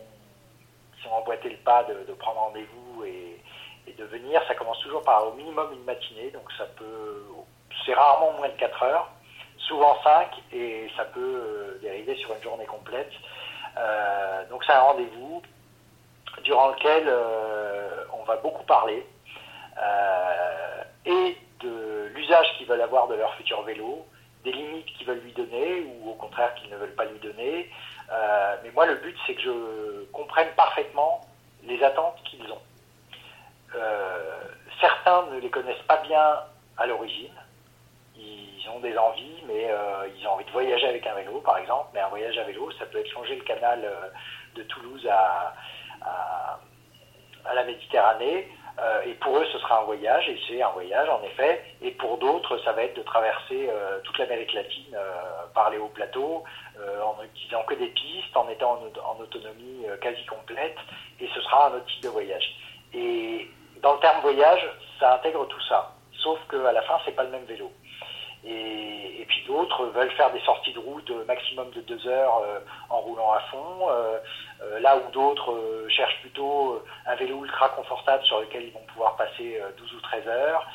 qu 1.02 1.08
ont 1.08 1.16
emboîté 1.16 1.50
le 1.50 1.58
pas 1.58 1.84
de, 1.84 2.06
de 2.08 2.14
prendre 2.14 2.40
rendez-vous 2.40 3.04
et, 3.04 3.42
et, 3.88 3.94
de 3.94 4.06
venir, 4.06 4.42
ça 4.48 4.56
commence 4.56 4.80
toujours 4.80 5.02
par 5.04 5.28
au 5.28 5.34
minimum 5.34 5.74
une 5.74 5.84
matinée. 5.84 6.32
Donc 6.32 6.50
ça 6.58 6.66
peut, 6.78 7.26
c'est 7.86 7.94
rarement 7.94 8.32
moins 8.34 8.48
de 8.48 8.54
4 8.54 8.84
heures, 8.84 9.10
souvent 9.58 9.98
5, 10.04 10.30
et 10.54 10.90
ça 10.96 11.04
peut 11.06 11.20
euh, 11.20 11.80
dériver 11.82 12.16
sur 12.16 12.34
une 12.34 12.42
journée 12.42 12.66
complète. 12.66 13.12
Euh, 13.78 14.46
donc 14.50 14.64
c'est 14.64 14.74
un 14.74 14.80
rendez-vous 14.80 15.42
durant 16.44 16.70
lequel 16.70 17.04
euh, 17.08 18.06
on 18.14 18.24
va 18.24 18.38
beaucoup 18.38 18.64
parler. 18.64 19.06
Euh, 19.78 20.79
et 21.06 21.38
de 21.62 22.10
l'usage 22.14 22.48
qu'ils 22.58 22.68
veulent 22.68 22.82
avoir 22.82 23.08
de 23.08 23.16
leur 23.16 23.34
futur 23.36 23.62
vélo, 23.64 24.06
des 24.44 24.52
limites 24.52 24.86
qu'ils 24.98 25.08
veulent 25.08 25.22
lui 25.22 25.34
donner 25.34 25.82
ou 25.82 26.12
au 26.12 26.14
contraire 26.14 26.54
qu'ils 26.56 26.70
ne 26.70 26.78
veulent 26.78 26.96
pas 26.96 27.06
lui 27.06 27.20
donner. 27.20 27.70
Euh, 28.12 28.56
mais 28.64 28.72
moi, 28.72 28.86
le 28.86 28.96
but, 28.96 29.16
c'est 29.28 29.36
que 29.36 29.42
je 29.42 30.06
comprenne 30.12 30.50
parfaitement 30.56 31.22
les 31.64 31.84
attentes 31.84 32.22
qu'ils 32.24 32.52
ont. 32.52 32.62
Euh, 33.76 34.42
certains 34.80 35.28
ne 35.28 35.40
les 35.40 35.50
connaissent 35.50 35.86
pas 35.88 35.98
bien 35.98 36.40
à 36.78 36.86
l'origine. 36.88 37.34
Ils 38.16 38.68
ont 38.74 38.80
des 38.80 38.98
envies, 38.98 39.44
mais 39.48 39.70
euh, 39.70 40.08
ils 40.18 40.28
ont 40.28 40.32
envie 40.32 40.46
de 40.46 40.52
voyager 40.52 40.88
avec 40.88 41.06
un 41.06 41.14
vélo, 41.14 41.40
par 41.42 41.58
exemple. 41.58 41.90
Mais 41.94 42.00
un 42.00 42.10
voyage 42.10 42.38
à 42.38 42.44
vélo, 42.44 42.72
ça 42.80 42.86
peut 42.86 43.00
être 43.00 43.12
changer 43.12 43.36
le 43.36 43.44
canal 43.44 43.88
de 44.56 44.64
Toulouse 44.64 45.08
à, 45.08 45.56
la 47.54 47.64
Méditerranée. 47.64 48.48
Euh, 48.78 49.02
et 49.06 49.14
pour 49.16 49.38
eux, 49.38 49.46
ce 49.52 49.58
sera 49.60 49.82
un 49.82 49.84
voyage, 49.84 50.30
et 50.30 50.40
c'est 50.48 50.62
un 50.62 50.70
voyage 50.70 51.10
en 51.10 51.22
effet. 51.24 51.64
Et 51.82 51.92
pour 51.92 52.18
d'autres, 52.18 52.58
ça 52.60 52.74
va 52.74 52.84
être 52.84 52.96
de 52.96 53.04
traverser 53.04 53.70
euh, 53.70 54.00
toute 54.04 54.18
l'Amérique 54.18 54.54
latine 54.54 54.98
par 55.54 55.70
les 55.70 55.78
hauts 55.78 55.90
plateaux, 55.90 56.44
en 56.78 57.22
n'utilisant 57.22 57.64
que 57.64 57.74
des 57.74 57.88
pistes, 57.88 58.36
en 58.36 58.48
étant 58.50 58.74
en, 58.74 59.12
en 59.12 59.20
autonomie 59.20 59.86
quasi 60.02 60.24
complète. 60.26 60.78
Et 61.20 61.28
ce 61.34 61.42
sera 61.42 61.68
un 61.68 61.74
autre 61.76 61.86
type 61.86 62.04
de 62.04 62.10
voyage. 62.10 62.56
Et 62.94 63.48
dans 63.82 63.94
le 63.94 64.00
terme 64.00 64.22
voyage, 64.22 64.66
ça 65.00 65.16
intègre 65.16 65.46
tout 65.48 65.62
ça. 65.68 65.94
Sauf 66.14 66.40
qu'à 66.50 66.72
la 66.72 66.82
fin, 66.84 67.00
c'est 67.06 67.16
pas 67.16 67.24
le 67.24 67.30
même 67.32 67.46
vélo. 67.46 67.72
Et, 68.46 69.26
puis 69.28 69.44
d'autres 69.46 69.86
veulent 69.88 70.12
faire 70.12 70.32
des 70.32 70.40
sorties 70.42 70.74
de 70.74 70.80
route 70.80 71.12
maximum 71.28 71.70
de 71.72 71.82
deux 71.82 72.08
heures 72.08 72.42
euh, 72.44 72.60
en 72.90 73.00
roulant 73.00 73.32
à 73.32 73.40
fond. 73.52 73.90
Euh, 73.90 74.18
euh, 74.62 74.80
là 74.80 74.98
où 74.98 75.12
d'autres 75.12 75.86
cherchent 75.90 76.20
plutôt 76.22 76.82
un 77.06 77.16
vélo 77.16 77.44
ultra 77.44 77.70
confortable 77.70 78.24
sur 78.26 78.40
lequel 78.40 78.64
ils 78.64 78.74
vont 78.74 78.86
pouvoir 78.94 79.16
passer 79.16 79.62
12 79.78 79.94
ou 79.94 80.02
13 80.02 80.28
heures. 80.28 80.68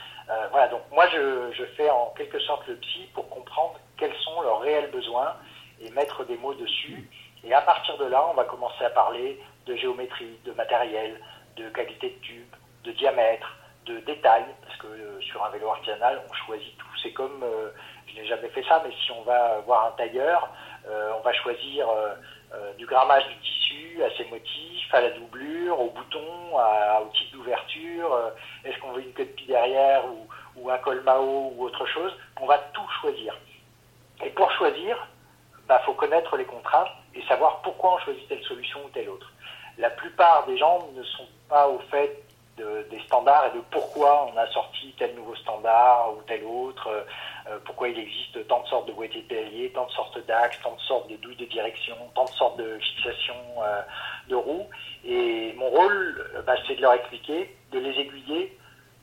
voilà, 0.51 0.69
donc 0.69 0.83
moi 0.93 1.07
je, 1.13 1.53
je, 1.53 1.65
fais 1.77 1.91
en 1.91 2.13
quelque 2.17 2.39
sorte 2.41 2.67
le 2.69 2.77
psy 2.77 3.09
pour 3.15 3.29
comprendre 3.29 3.75
quels 3.97 4.15
sont 4.17 4.41
leurs 4.43 4.61
réels 4.61 4.91
besoins 4.91 5.35
et 5.81 5.91
mettre 5.91 6.25
des 6.25 6.37
mots 6.37 6.55
dessus. 6.55 7.11
Et 7.45 7.53
à 7.53 7.61
partir 7.61 7.99
de 7.99 8.07
là, 8.07 8.27
on 8.31 8.35
va 8.35 8.45
commencer 8.45 8.85
à 8.85 8.91
parler 8.91 9.39
de 9.67 9.77
géométrie, 9.77 10.39
de 10.45 10.53
matériel, 10.53 11.21
de 11.57 11.69
qualité 11.71 12.11
de 12.11 12.27
tube, 12.27 12.55
de 12.85 12.93
diamètre, 12.93 13.57
de 13.87 13.99
détails, 14.01 14.47
parce 14.63 14.77
que 14.79 14.87
euh, 14.87 15.21
sur 15.21 15.45
un 15.45 15.51
vélo 15.51 15.69
artisanal, 15.69 16.23
on 16.29 16.33
choisit 16.33 16.77
tout. 16.79 16.87
C'est 17.03 17.13
comme, 17.13 17.43
euh, 17.43 17.71
je 18.07 18.21
n'ai 18.21 18.27
jamais 18.27 18.49
fait 18.49 18.65
ça, 18.65 18.83
mais 18.85 18.93
si 19.05 19.13
on 19.13 19.23
va 19.23 19.61
voir 19.61 19.87
un 19.87 19.91
tailleur, 19.93 20.49
euh, 20.89 21.13
on 21.19 21.23
va 21.23 21.33
choisir 21.33 21.87
du 22.79 22.87
grammage 22.87 23.27
du 23.27 23.37
tissu, 23.39 24.05
à 24.05 24.17
ses 24.17 24.27
motifs, 24.27 24.95
à 24.95 25.01
la 25.01 25.11
doublure, 25.11 25.81
au 25.81 25.91
bouton, 25.91 26.55
au 26.55 27.09
type 27.13 27.33
d'ouverture, 27.33 28.33
est-ce 28.65 28.79
qu'on 28.79 28.93
veut 28.93 29.03
une 29.03 29.13
queue 29.13 29.25
de 29.25 29.31
pie 29.31 29.47
derrière 29.47 30.05
ou, 30.57 30.71
un 30.71 30.79
col 30.79 31.03
Mao 31.03 31.53
ou 31.57 31.65
autre 31.65 31.85
chose, 31.87 32.13
on 32.41 32.47
va 32.47 32.59
tout 32.73 32.89
choisir. 33.01 33.37
Et 34.25 34.31
pour 34.31 34.51
choisir, 34.53 35.09
il 35.59 35.67
bah, 35.67 35.83
faut 35.85 35.95
connaître 35.95 36.37
les 36.37 36.45
contraintes 36.45 36.93
et 37.15 37.23
savoir 37.23 37.61
pourquoi 37.63 37.95
on 37.95 37.99
choisit 37.99 38.29
telle 38.29 38.45
solution 38.45 38.85
ou 38.85 38.89
telle 38.91 39.09
autre. 39.09 39.33
La 39.79 39.91
plupart 39.91 40.47
des 40.47 40.57
gens 40.57 40.89
ne 40.95 41.03
sont 41.03 41.27
pas 41.49 41.69
au 41.69 41.81
fait 41.91 42.24
des 42.57 43.01
standards 43.07 43.47
et 43.47 43.57
de 43.57 43.63
pourquoi 43.71 44.31
on 44.33 44.37
a 44.37 44.47
sorti 44.49 44.95
tel 44.99 45.15
nouveau 45.15 45.35
standard 45.37 46.13
ou 46.17 46.23
tel 46.23 46.45
autre, 46.45 46.89
euh, 46.89 47.59
pourquoi 47.65 47.89
il 47.89 47.99
existe 47.99 48.47
tant 48.49 48.63
de 48.63 48.69
sortes 48.69 48.87
de 48.89 48.93
boîtiers 48.93 49.23
de 49.23 49.69
tant 49.69 49.87
de 49.87 49.91
sortes 49.91 50.25
d'axes, 50.27 50.59
tant 50.63 50.75
de 50.75 50.81
sortes 50.81 51.11
de 51.11 51.17
douilles 51.17 51.37
de 51.37 51.45
direction, 51.47 51.97
tant 52.15 52.25
de 52.25 52.31
sortes 52.31 52.57
de 52.59 52.79
fixations 52.79 53.35
euh, 53.63 53.83
de 54.29 54.37
roues. 54.37 54.67
Et 55.05 55.53
mon 55.55 55.69
rôle, 55.69 56.31
euh, 56.35 56.43
bah, 56.43 56.55
c'est 56.67 56.77
de 56.77 56.83
leur 56.83 56.95
expliquer, 56.95 57.57
de 57.73 57.79
les 57.79 58.01
aiguiller 58.01 58.57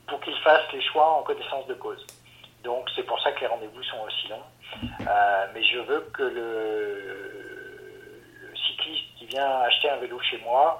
pour 0.08 0.18
qu'ils 0.20 0.38
fassent 0.38 0.72
les 0.72 0.82
choix 0.82 1.18
en 1.18 1.22
connaissance 1.22 1.66
de 1.66 1.74
cause. 1.74 2.04
Donc 2.64 2.88
c'est 2.96 3.04
pour 3.04 3.20
ça 3.20 3.32
que 3.32 3.40
les 3.40 3.46
rendez-vous 3.46 3.82
sont 3.82 4.00
aussi 4.06 4.28
longs. 4.28 4.42
mais 5.54 5.62
je 5.62 5.78
veux 5.78 6.00
que 6.12 6.22
le, 6.22 7.32
cycliste 8.54 9.04
qui 9.18 9.26
vient 9.26 9.60
acheter 9.60 9.90
un 9.90 9.96
vélo 9.96 10.18
chez 10.20 10.38
moi 10.38 10.78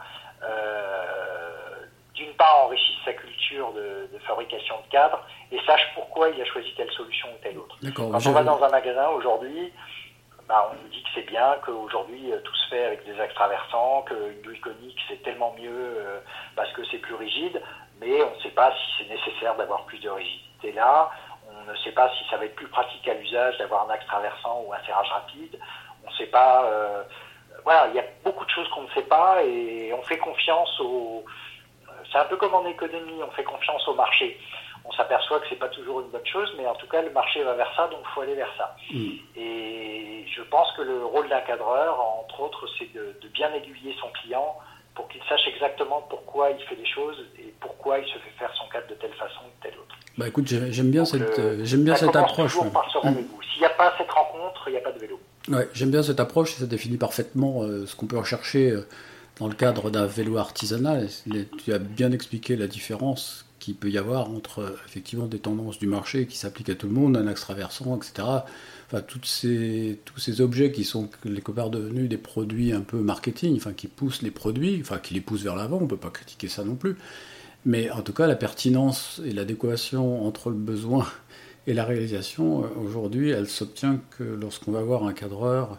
d'une 2.14 2.33
part, 2.35 2.64
enrichisse 2.64 2.99
sa 3.04 3.12
culture 3.12 3.73
de, 3.73 4.09
fabrication 4.26 4.76
de 4.87 4.90
cadres 4.90 5.25
et 5.50 5.59
sache 5.66 5.90
pourquoi 5.95 6.28
il 6.31 6.40
a 6.40 6.45
choisi 6.45 6.73
telle 6.76 6.90
solution 6.92 7.28
ou 7.28 7.42
telle 7.42 7.59
autre. 7.59 7.76
Quand 7.95 8.04
on 8.04 8.33
va 8.33 8.42
dans 8.45 8.62
un 8.62 8.69
magasin 8.69 9.09
aujourd'hui, 9.09 9.73
bah, 10.49 10.71
on 10.71 10.83
nous 10.83 10.88
dit 10.90 11.02
que 11.02 11.09
c'est 11.14 11.26
bien, 11.26 11.57
qu'aujourd'hui 11.64 12.33
euh, 12.33 12.40
tout 12.40 12.54
se 12.54 12.69
fait 12.69 12.85
avec 12.85 13.04
des 13.04 13.19
axes 13.21 13.35
traversants, 13.35 14.02
qu'une 14.02 14.42
douille 14.42 14.61
conique 14.61 14.99
c'est 15.09 15.23
tellement 15.23 15.54
mieux 15.59 15.71
euh, 15.71 16.21
parce 16.57 16.71
que 16.73 16.83
c'est 16.90 16.99
plus 16.99 17.14
rigide, 17.14 17.61
mais 18.00 18.23
on 18.23 18.37
ne 18.37 18.40
sait 18.42 18.50
pas 18.50 18.73
si 18.73 18.99
c'est 18.99 19.09
nécessaire 19.09 19.57
d'avoir 19.57 19.85
plus 19.87 19.99
de 19.99 20.11
rigidité 20.11 20.73
là, 20.73 21.11
on 21.49 21.71
ne 21.71 21.76
sait 21.78 21.92
pas 21.92 22.11
si 22.11 22.28
ça 22.31 22.37
va 22.37 22.45
être 22.45 22.54
plus 22.57 22.69
pratique 22.69 23.07
à 23.09 23.14
l'usage 23.14 23.57
d'avoir 23.59 23.88
un 23.88 23.90
axe 23.92 24.07
traversant 24.07 24.62
ou 24.66 24.73
un 24.73 24.85
serrage 24.85 25.09
rapide, 25.11 25.59
on 26.04 26.11
ne 26.11 26.16
sait 26.16 26.26
pas. 26.26 26.64
Euh, 26.64 27.02
voilà, 27.64 27.88
il 27.88 27.95
y 27.95 27.99
a 27.99 28.04
beaucoup 28.25 28.45
de 28.45 28.50
choses 28.50 28.69
qu'on 28.71 28.83
ne 28.83 28.90
sait 28.90 29.02
pas 29.02 29.42
et 29.45 29.92
on 29.92 30.02
fait 30.02 30.19
confiance 30.19 30.81
aux 30.81 31.25
c'est 32.12 32.19
un 32.19 32.25
peu 32.25 32.37
comme 32.37 32.54
en 32.54 32.66
économie, 32.66 33.23
on 33.26 33.31
fait 33.33 33.45
confiance 33.45 33.87
au 33.88 33.95
marché. 33.95 34.38
On 34.85 34.92
s'aperçoit 34.92 35.40
que 35.40 35.47
c'est 35.49 35.59
pas 35.59 35.69
toujours 35.69 36.00
une 36.00 36.09
bonne 36.09 36.26
chose, 36.26 36.52
mais 36.59 36.66
en 36.66 36.75
tout 36.75 36.87
cas, 36.88 37.02
le 37.02 37.11
marché 37.11 37.42
va 37.42 37.54
vers 37.54 37.73
ça, 37.76 37.87
donc 37.88 38.00
il 38.02 38.14
faut 38.14 38.21
aller 38.21 38.35
vers 38.35 38.52
ça. 38.59 38.76
Mm. 38.92 39.11
Et 39.37 40.26
je 40.35 40.42
pense 40.42 40.71
que 40.76 40.83
le 40.83 41.04
rôle 41.04 41.28
d'un 41.28 41.40
cadreur, 41.40 42.00
entre 42.00 42.40
autres, 42.40 42.66
c'est 42.78 42.92
de, 42.92 43.14
bien 43.33 43.52
aiguiller 43.54 43.95
son 44.00 44.09
client 44.09 44.57
pour 44.95 45.09
qu'il 45.09 45.23
sache 45.28 45.47
exactement 45.49 46.04
pourquoi 46.11 46.50
il 46.50 46.62
fait 46.66 46.75
les 46.75 46.87
choses 46.87 47.16
et 47.38 47.54
pourquoi 47.61 47.99
il 47.99 48.07
se 48.07 48.19
fait 48.19 48.35
faire 48.38 48.52
son 48.54 48.69
cadre 48.69 48.88
de 48.88 48.95
telle 48.95 49.14
façon 49.14 49.40
ou 49.47 49.59
de 49.59 49.71
telle 49.71 49.78
autre. 49.78 49.97
Bah 50.19 50.28
écoute, 50.28 50.47
j'aime 50.47 50.90
bien 50.90 51.07
cette, 51.07 51.38
euh, 51.38 51.61
j'aime 51.62 51.85
bien 51.85 51.95
cette 51.95 52.14
approche. 52.14 52.57
Mm. 52.57 52.71
S'il 53.52 53.61
n'y 53.61 53.66
a 53.66 53.71
pas 53.71 53.95
cette 53.97 54.11
rencontre, 54.11 54.64
il 54.66 54.73
n'y 54.73 54.78
a 54.78 54.83
pas 54.83 54.92
de 54.92 54.99
vélo. 54.99 55.19
Ouais, 55.49 55.69
j'aime 55.73 55.90
bien 55.90 56.02
cette 56.02 56.21
approche, 56.21 56.54
ça 56.54 56.66
définit 56.66 56.99
parfaitement 56.99 57.62
euh, 57.62 57.87
ce 57.87 57.97
qu'on 57.97 58.07
peut 58.07 58.19
rechercher. 58.19 58.71
Euh, 58.71 58.87
dans 59.38 59.48
le 59.48 59.54
cadre 59.54 59.90
d'un 59.90 60.06
vélo 60.06 60.36
artisanal, 60.36 61.08
tu 61.58 61.72
as 61.72 61.78
bien 61.78 62.12
expliqué 62.12 62.56
la 62.56 62.66
différence 62.66 63.46
qu'il 63.58 63.76
peut 63.76 63.90
y 63.90 63.96
avoir 63.96 64.28
entre 64.28 64.76
effectivement 64.86 65.26
des 65.26 65.38
tendances 65.38 65.78
du 65.78 65.86
marché 65.86 66.26
qui 66.26 66.36
s'appliquent 66.36 66.70
à 66.70 66.74
tout 66.74 66.88
le 66.88 66.92
monde, 66.92 67.16
un 67.16 67.28
axe 67.28 67.42
traversant, 67.42 67.96
etc. 67.96 68.28
Enfin, 68.88 69.02
toutes 69.06 69.24
ces, 69.24 70.00
tous 70.04 70.18
ces 70.18 70.40
objets 70.40 70.72
qui 70.72 70.84
sont 70.84 71.08
les 71.24 71.40
copains 71.40 71.68
devenus 71.68 72.08
des 72.08 72.18
produits 72.18 72.72
un 72.72 72.80
peu 72.80 72.98
marketing, 72.98 73.56
enfin, 73.56 73.72
qui 73.72 73.86
poussent 73.86 74.22
les 74.22 74.32
produits, 74.32 74.78
enfin, 74.80 74.98
qui 74.98 75.14
les 75.14 75.20
poussent 75.20 75.44
vers 75.44 75.54
l'avant, 75.54 75.78
on 75.78 75.82
ne 75.82 75.86
peut 75.86 75.96
pas 75.96 76.10
critiquer 76.10 76.48
ça 76.48 76.64
non 76.64 76.74
plus. 76.74 76.96
Mais 77.64 77.88
en 77.90 78.02
tout 78.02 78.12
cas, 78.12 78.26
la 78.26 78.34
pertinence 78.34 79.20
et 79.24 79.32
l'adéquation 79.32 80.26
entre 80.26 80.50
le 80.50 80.56
besoin 80.56 81.06
et 81.68 81.72
la 81.72 81.84
réalisation, 81.84 82.64
euh, 82.64 82.66
aujourd'hui, 82.84 83.30
elle 83.30 83.48
s'obtient 83.48 84.00
que 84.18 84.24
lorsqu'on 84.24 84.72
va 84.72 84.82
voir 84.82 85.04
un 85.04 85.12
cadreur, 85.12 85.78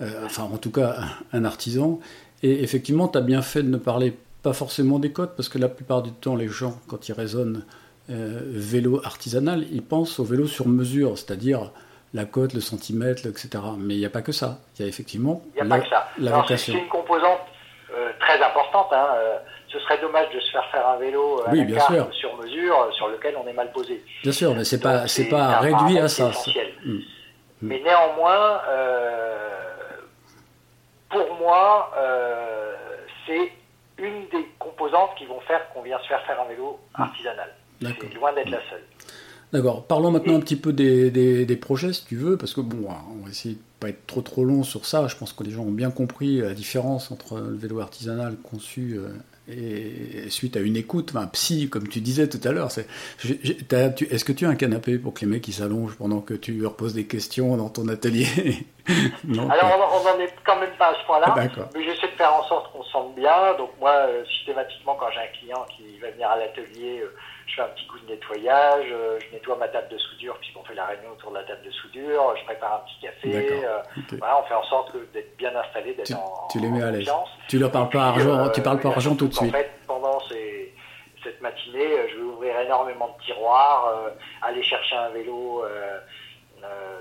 euh, 0.00 0.24
enfin, 0.24 0.44
en 0.44 0.58
tout 0.58 0.70
cas, 0.70 1.00
un 1.32 1.44
artisan, 1.44 1.98
et 2.44 2.62
effectivement, 2.62 3.08
tu 3.08 3.16
as 3.16 3.22
bien 3.22 3.40
fait 3.40 3.62
de 3.62 3.70
ne 3.70 3.78
parler 3.78 4.12
pas 4.42 4.52
forcément 4.52 4.98
des 4.98 5.10
cotes, 5.10 5.34
parce 5.34 5.48
que 5.48 5.56
la 5.56 5.70
plupart 5.70 6.02
du 6.02 6.12
temps, 6.12 6.36
les 6.36 6.48
gens, 6.48 6.74
quand 6.88 7.08
ils 7.08 7.14
raisonnent 7.14 7.64
euh, 8.10 8.40
vélo 8.44 9.00
artisanal, 9.02 9.64
ils 9.72 9.82
pensent 9.82 10.20
au 10.20 10.24
vélo 10.24 10.46
sur 10.46 10.68
mesure, 10.68 11.16
c'est-à-dire 11.16 11.70
la 12.12 12.26
cote, 12.26 12.52
le 12.52 12.60
centimètre, 12.60 13.26
etc. 13.26 13.48
Mais 13.78 13.94
il 13.94 13.98
n'y 13.98 14.04
a 14.04 14.10
pas 14.10 14.20
que 14.20 14.32
ça. 14.32 14.58
Il 14.78 14.82
y 14.82 14.84
a 14.84 14.88
effectivement 14.88 15.40
a 15.58 15.64
la, 15.64 15.70
pas 15.70 15.80
que 15.80 15.88
ça. 15.88 16.56
C'est 16.58 16.72
une 16.72 16.88
composante 16.88 17.40
euh, 17.96 18.10
très 18.20 18.38
importante. 18.42 18.88
Hein. 18.92 19.06
Euh, 19.14 19.38
ce 19.68 19.78
serait 19.80 19.98
dommage 20.02 20.26
de 20.34 20.38
se 20.38 20.50
faire 20.52 20.66
faire 20.70 20.86
un 20.86 20.98
vélo 20.98 21.40
à 21.46 21.50
oui, 21.50 21.64
bien 21.64 21.80
sûr. 21.80 22.06
sur 22.12 22.36
mesure 22.36 22.90
sur 22.92 23.08
lequel 23.08 23.36
on 23.42 23.48
est 23.48 23.54
mal 23.54 23.72
posé. 23.72 24.04
Bien 24.22 24.32
sûr, 24.32 24.54
mais 24.54 24.64
c'est 24.64 24.80
pas 24.80 25.08
c'est 25.08 25.30
pas 25.30 25.60
réduit 25.60 25.98
à 25.98 26.08
ça. 26.08 26.30
Mm. 26.84 26.90
Mm. 26.90 27.00
Mais 27.62 27.80
néanmoins, 27.80 28.60
pour 31.14 31.36
moi, 31.38 31.92
euh, 31.96 32.74
c'est 33.26 33.52
une 33.98 34.28
des 34.28 34.48
composantes 34.58 35.14
qui 35.16 35.26
vont 35.26 35.40
faire 35.40 35.68
qu'on 35.72 35.82
vient 35.82 35.98
se 36.00 36.08
faire 36.08 36.24
faire 36.26 36.40
un 36.40 36.48
vélo 36.48 36.80
artisanal. 36.94 37.54
C'est 37.80 38.14
loin 38.14 38.32
d'être 38.32 38.50
la 38.50 38.60
seule. 38.70 38.82
D'accord. 39.52 39.86
Parlons 39.86 40.10
maintenant 40.10 40.34
un 40.34 40.40
petit 40.40 40.56
peu 40.56 40.72
des, 40.72 41.10
des, 41.10 41.56
projets, 41.56 41.92
si 41.92 42.04
tu 42.04 42.16
veux, 42.16 42.36
parce 42.36 42.54
que 42.54 42.60
bon, 42.60 42.88
on 42.88 43.24
va 43.24 43.30
essayer 43.30 43.54
de 43.54 43.60
pas 43.78 43.90
être 43.90 44.04
trop 44.06 44.20
trop 44.20 44.44
long 44.44 44.64
sur 44.64 44.84
ça. 44.84 45.06
Je 45.06 45.16
pense 45.16 45.32
que 45.32 45.44
les 45.44 45.52
gens 45.52 45.62
ont 45.62 45.70
bien 45.70 45.92
compris 45.92 46.38
la 46.38 46.54
différence 46.54 47.12
entre 47.12 47.38
le 47.38 47.56
vélo 47.56 47.78
artisanal 47.80 48.36
conçu 48.36 48.94
euh, 48.96 49.10
et 49.46 50.30
suite 50.30 50.56
à 50.56 50.60
une 50.60 50.76
écoute, 50.76 51.12
enfin 51.14 51.26
psy, 51.26 51.68
comme 51.68 51.86
tu 51.88 52.00
disais 52.00 52.28
tout 52.28 52.40
à 52.44 52.52
l'heure, 52.52 52.70
c'est, 52.70 52.86
est-ce 53.22 54.24
que 54.24 54.32
tu 54.32 54.46
as 54.46 54.48
un 54.48 54.54
canapé 54.54 54.98
pour 54.98 55.12
que 55.12 55.20
les 55.20 55.26
mecs 55.26 55.46
s'allongent 55.46 55.96
pendant 55.96 56.20
que 56.20 56.34
tu 56.34 56.52
leur 56.54 56.76
poses 56.76 56.94
des 56.94 57.06
questions 57.06 57.56
dans 57.56 57.68
ton 57.68 57.88
atelier? 57.88 58.26
Non, 59.24 59.48
Alors 59.48 59.94
on 59.94 60.04
n'en 60.04 60.22
est 60.22 60.34
quand 60.44 60.60
même 60.60 60.76
pas 60.78 60.90
à 60.90 60.94
ce 61.00 61.06
point-là, 61.06 61.34
mais 61.74 61.84
j'essaie 61.84 62.06
de 62.06 62.16
faire 62.18 62.34
en 62.34 62.42
sorte 62.46 62.70
qu'on 62.70 62.82
se 62.82 62.90
sente 62.90 63.14
bien. 63.14 63.54
Donc 63.56 63.70
moi, 63.80 63.92
euh, 63.92 64.22
systématiquement, 64.26 64.94
quand 65.00 65.06
j'ai 65.10 65.20
un 65.20 65.38
client 65.38 65.66
qui 65.74 65.98
va 66.00 66.10
venir 66.10 66.28
à 66.28 66.36
l'atelier, 66.36 67.00
euh, 67.00 67.16
je 67.46 67.54
fais 67.54 67.62
un 67.62 67.68
petit 67.68 67.86
coup 67.86 67.98
de 67.98 68.10
nettoyage, 68.10 68.86
euh, 68.90 69.18
je 69.20 69.34
nettoie 69.34 69.56
ma 69.56 69.68
table 69.68 69.88
de 69.88 69.98
soudure 69.98 70.36
puisqu'on 70.38 70.62
fait 70.64 70.74
la 70.74 70.86
réunion 70.86 71.10
autour 71.12 71.30
de 71.30 71.36
la 71.36 71.44
table 71.44 71.62
de 71.64 71.70
soudure, 71.70 72.34
je 72.38 72.44
prépare 72.44 72.74
un 72.74 72.88
petit 72.88 73.00
café, 73.00 73.64
euh, 73.64 73.78
voilà, 74.18 74.40
on 74.40 74.44
fait 74.44 74.54
en 74.54 74.64
sorte 74.64 74.92
d'être 75.12 75.36
bien 75.36 75.54
installé, 75.54 75.94
d'être 75.94 76.14
en 76.14 76.48
Tu 76.50 76.58
les 76.60 76.68
mets 76.68 76.82
à 76.82 76.90
l'aise. 76.90 77.10
Tu 77.48 77.58
leur 77.58 77.70
parles 77.70 77.90
pas 77.90 78.06
argent, 78.08 78.48
tu 78.50 78.62
parles 78.62 78.80
pas 78.80 78.88
euh, 78.88 78.92
argent 78.92 79.14
tout 79.14 79.28
de 79.28 79.34
suite. 79.34 79.54
En 79.54 79.58
fait, 79.58 79.70
pendant 79.86 80.18
cette 81.22 81.40
matinée, 81.40 82.08
je 82.10 82.16
vais 82.16 82.22
ouvrir 82.22 82.58
énormément 82.60 83.16
de 83.18 83.24
tiroirs, 83.24 84.10
aller 84.42 84.62
chercher 84.62 84.96
un 84.96 85.08
vélo 85.10 85.64
euh, 85.64 85.98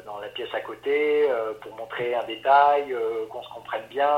dans 0.06 0.20
la 0.20 0.28
pièce 0.30 0.54
à 0.54 0.62
côté 0.62 1.30
euh, 1.30 1.54
pour 1.62 1.76
montrer 1.76 2.14
un 2.16 2.24
détail, 2.26 2.92
euh, 2.94 3.26
qu'on 3.30 3.42
se 3.44 3.50
comprenne 3.50 3.84
bien, 3.90 4.10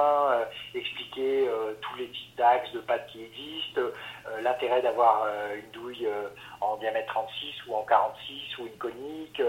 expliquer 0.74 1.48
tous 1.82 1.96
les 1.98 2.08
types 2.10 2.36
d'axes 2.36 2.72
de 2.74 2.80
pattes 2.80 3.08
qui 3.08 3.24
existent, 3.24 3.82
l'intérêt 4.42 4.82
d'avoir 4.82 5.28
une 5.56 5.70
douille 5.72 6.08
en 6.62 6.76
diamètre 6.78 7.08
36 7.14 7.68
ou 7.68 7.76
en 7.76 7.84
46 7.84 8.58
ou 8.60 8.68
une 8.68 8.78
conique, 8.78 9.42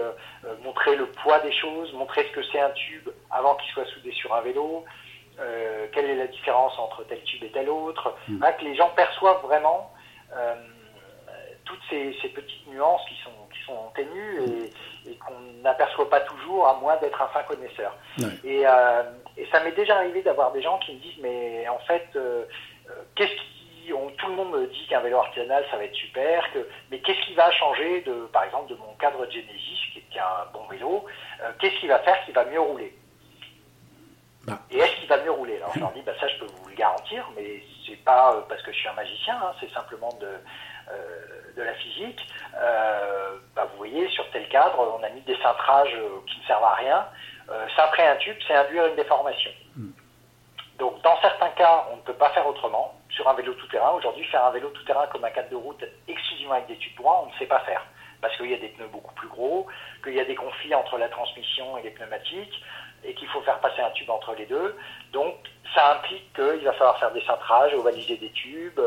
montrer 0.63 0.95
le 0.95 1.07
poids 1.07 1.39
des 1.39 1.51
choses, 1.51 1.91
montrer 1.93 2.23
ce 2.25 2.31
que 2.31 2.43
c'est 2.51 2.59
un 2.59 2.69
tube 2.71 3.09
avant 3.31 3.55
qu'il 3.55 3.71
soit 3.73 3.85
soudé 3.85 4.11
sur 4.11 4.33
un 4.33 4.41
vélo. 4.41 4.85
euh, 5.39 5.85
quelle 5.93 6.09
est 6.09 6.15
la 6.15 6.25
différence 6.27 6.77
entre 6.79 7.03
tel 7.03 7.21
tube 7.23 7.43
et 7.43 7.51
tel 7.51 7.69
autre, 7.69 8.15
Mm. 8.27 8.43
hein, 8.43 8.51
que 8.53 8.63
les 8.63 8.75
gens 8.75 8.89
perçoivent 8.95 9.41
vraiment 9.43 9.91
euh, 10.35 10.55
toutes 11.67 11.81
ces, 11.89 12.15
ces 12.21 12.29
petites 12.29 12.65
nuances 12.67 13.01
qui 13.07 13.15
sont, 13.23 13.29
qui 13.53 13.61
sont 13.65 13.91
ténues 13.95 14.39
et, 15.05 15.11
et 15.11 15.15
qu'on 15.17 15.39
n'aperçoit 15.61 16.09
pas 16.09 16.21
toujours 16.21 16.67
à 16.67 16.79
moins 16.79 16.95
d'être 16.97 17.21
un 17.21 17.27
fin 17.27 17.43
connaisseur. 17.43 17.95
Ouais. 18.19 18.25
Et, 18.43 18.61
euh, 18.65 19.03
et 19.37 19.45
ça 19.51 19.61
m'est 19.63 19.73
déjà 19.75 19.97
arrivé 19.97 20.21
d'avoir 20.21 20.51
des 20.53 20.61
gens 20.61 20.79
qui 20.79 20.93
me 20.95 20.99
disent 20.99 21.19
mais 21.21 21.67
en 21.67 21.79
fait 21.79 22.07
euh, 22.15 22.45
euh, 22.89 22.93
qu'est-ce 23.15 23.33
qui 23.35 23.93
on- 23.93 24.09
tout 24.17 24.27
le 24.27 24.33
monde 24.35 24.51
me 24.51 24.67
dit 24.67 24.85
qu'un 24.89 24.99
vélo 25.01 25.17
artisanal 25.17 25.63
ça 25.71 25.77
va 25.77 25.83
être 25.85 25.95
super 25.95 26.51
que 26.53 26.67
mais 26.91 26.99
qu'est-ce 26.99 27.21
qui 27.25 27.33
va 27.35 27.49
changer 27.51 28.01
de 28.01 28.27
par 28.33 28.43
exemple 28.43 28.69
de 28.69 28.75
mon 28.75 28.93
cadre 28.99 29.25
Genesis 29.31 29.79
qui 29.93 29.99
est, 29.99 30.19
un 30.19 30.45
bon 30.53 30.65
vélo 30.67 31.05
euh, 31.41 31.51
qu'est-ce 31.59 31.79
qui 31.79 31.87
va 31.87 31.99
faire 31.99 32.23
qu'il 32.25 32.33
va 32.33 32.43
mieux 32.45 32.59
rouler? 32.59 32.93
Bah. 34.45 34.59
et 34.71 34.77
est-ce 34.77 34.95
qu'il 34.99 35.07
va 35.09 35.21
mieux 35.23 35.31
rouler? 35.31 35.57
Alors 35.57 35.71
je 35.75 35.79
leur 35.79 35.91
dis 35.91 36.01
bah 36.01 36.13
ça 36.19 36.27
je 36.27 36.37
peux 36.39 36.45
vous 36.45 36.69
le 36.69 36.75
garantir 36.75 37.29
mais 37.35 37.61
c'est 37.85 38.01
pas 38.03 38.45
parce 38.49 38.61
que 38.61 38.71
je 38.71 38.77
suis 38.77 38.87
un 38.89 38.93
magicien 38.93 39.35
hein, 39.41 39.51
c'est 39.59 39.71
simplement 39.71 40.09
de 40.21 40.29
de 41.55 41.63
la 41.63 41.73
physique 41.73 42.21
Euh, 42.59 43.37
bah, 43.55 43.67
vous 43.71 43.77
voyez 43.77 44.07
sur 44.09 44.29
tel 44.31 44.47
cadre 44.49 44.97
on 44.99 45.03
a 45.03 45.09
mis 45.09 45.21
des 45.21 45.37
cintrages 45.37 45.93
euh, 45.95 46.21
qui 46.27 46.39
ne 46.39 46.45
servent 46.45 46.63
à 46.63 46.73
rien 46.73 47.05
euh, 47.49 47.67
cintrer 47.75 48.07
un 48.07 48.15
tube, 48.17 48.37
c'est 48.47 48.55
induire 48.55 48.87
une 48.87 48.95
déformation. 48.95 49.51
Donc, 50.79 51.01
dans 51.01 51.19
certains 51.21 51.49
cas, 51.49 51.85
on 51.91 51.95
ne 51.95 52.01
peut 52.01 52.13
pas 52.13 52.29
faire 52.31 52.45
autrement. 52.45 52.93
Sur 53.09 53.27
un 53.27 53.33
vélo 53.33 53.53
tout-terrain, 53.53 53.91
aujourd'hui, 53.91 54.25
faire 54.25 54.45
un 54.45 54.51
vélo 54.51 54.69
tout-terrain 54.69 55.07
comme 55.07 55.23
un 55.23 55.31
cadre 55.31 55.49
de 55.49 55.55
route 55.55 55.83
exclusivement 56.07 56.53
avec 56.53 56.67
des 56.67 56.77
tubes 56.77 56.95
droits, 56.97 57.23
on 57.23 57.33
ne 57.33 57.37
sait 57.39 57.47
pas 57.47 57.61
faire. 57.61 57.83
Parce 58.21 58.35
qu'il 58.37 58.51
y 58.51 58.53
a 58.53 58.57
des 58.57 58.67
pneus 58.67 58.87
beaucoup 58.87 59.13
plus 59.15 59.27
gros, 59.29 59.65
qu'il 60.03 60.13
y 60.13 60.19
a 60.19 60.25
des 60.25 60.35
conflits 60.35 60.75
entre 60.75 60.97
la 60.97 61.09
transmission 61.09 61.77
et 61.77 61.83
les 61.83 61.91
pneumatiques, 61.91 62.61
et 63.03 63.13
qu'il 63.15 63.27
faut 63.29 63.41
faire 63.41 63.59
passer 63.59 63.81
un 63.81 63.91
tube 63.91 64.09
entre 64.09 64.35
les 64.35 64.45
deux. 64.45 64.75
Donc, 65.13 65.35
ça 65.73 65.93
implique 65.95 66.31
qu'il 66.33 66.63
va 66.65 66.73
falloir 66.73 66.99
faire 66.99 67.11
des 67.11 67.23
cintrages, 67.25 67.73
ovaliser 67.73 68.17
des 68.17 68.31
tubes. 68.31 68.81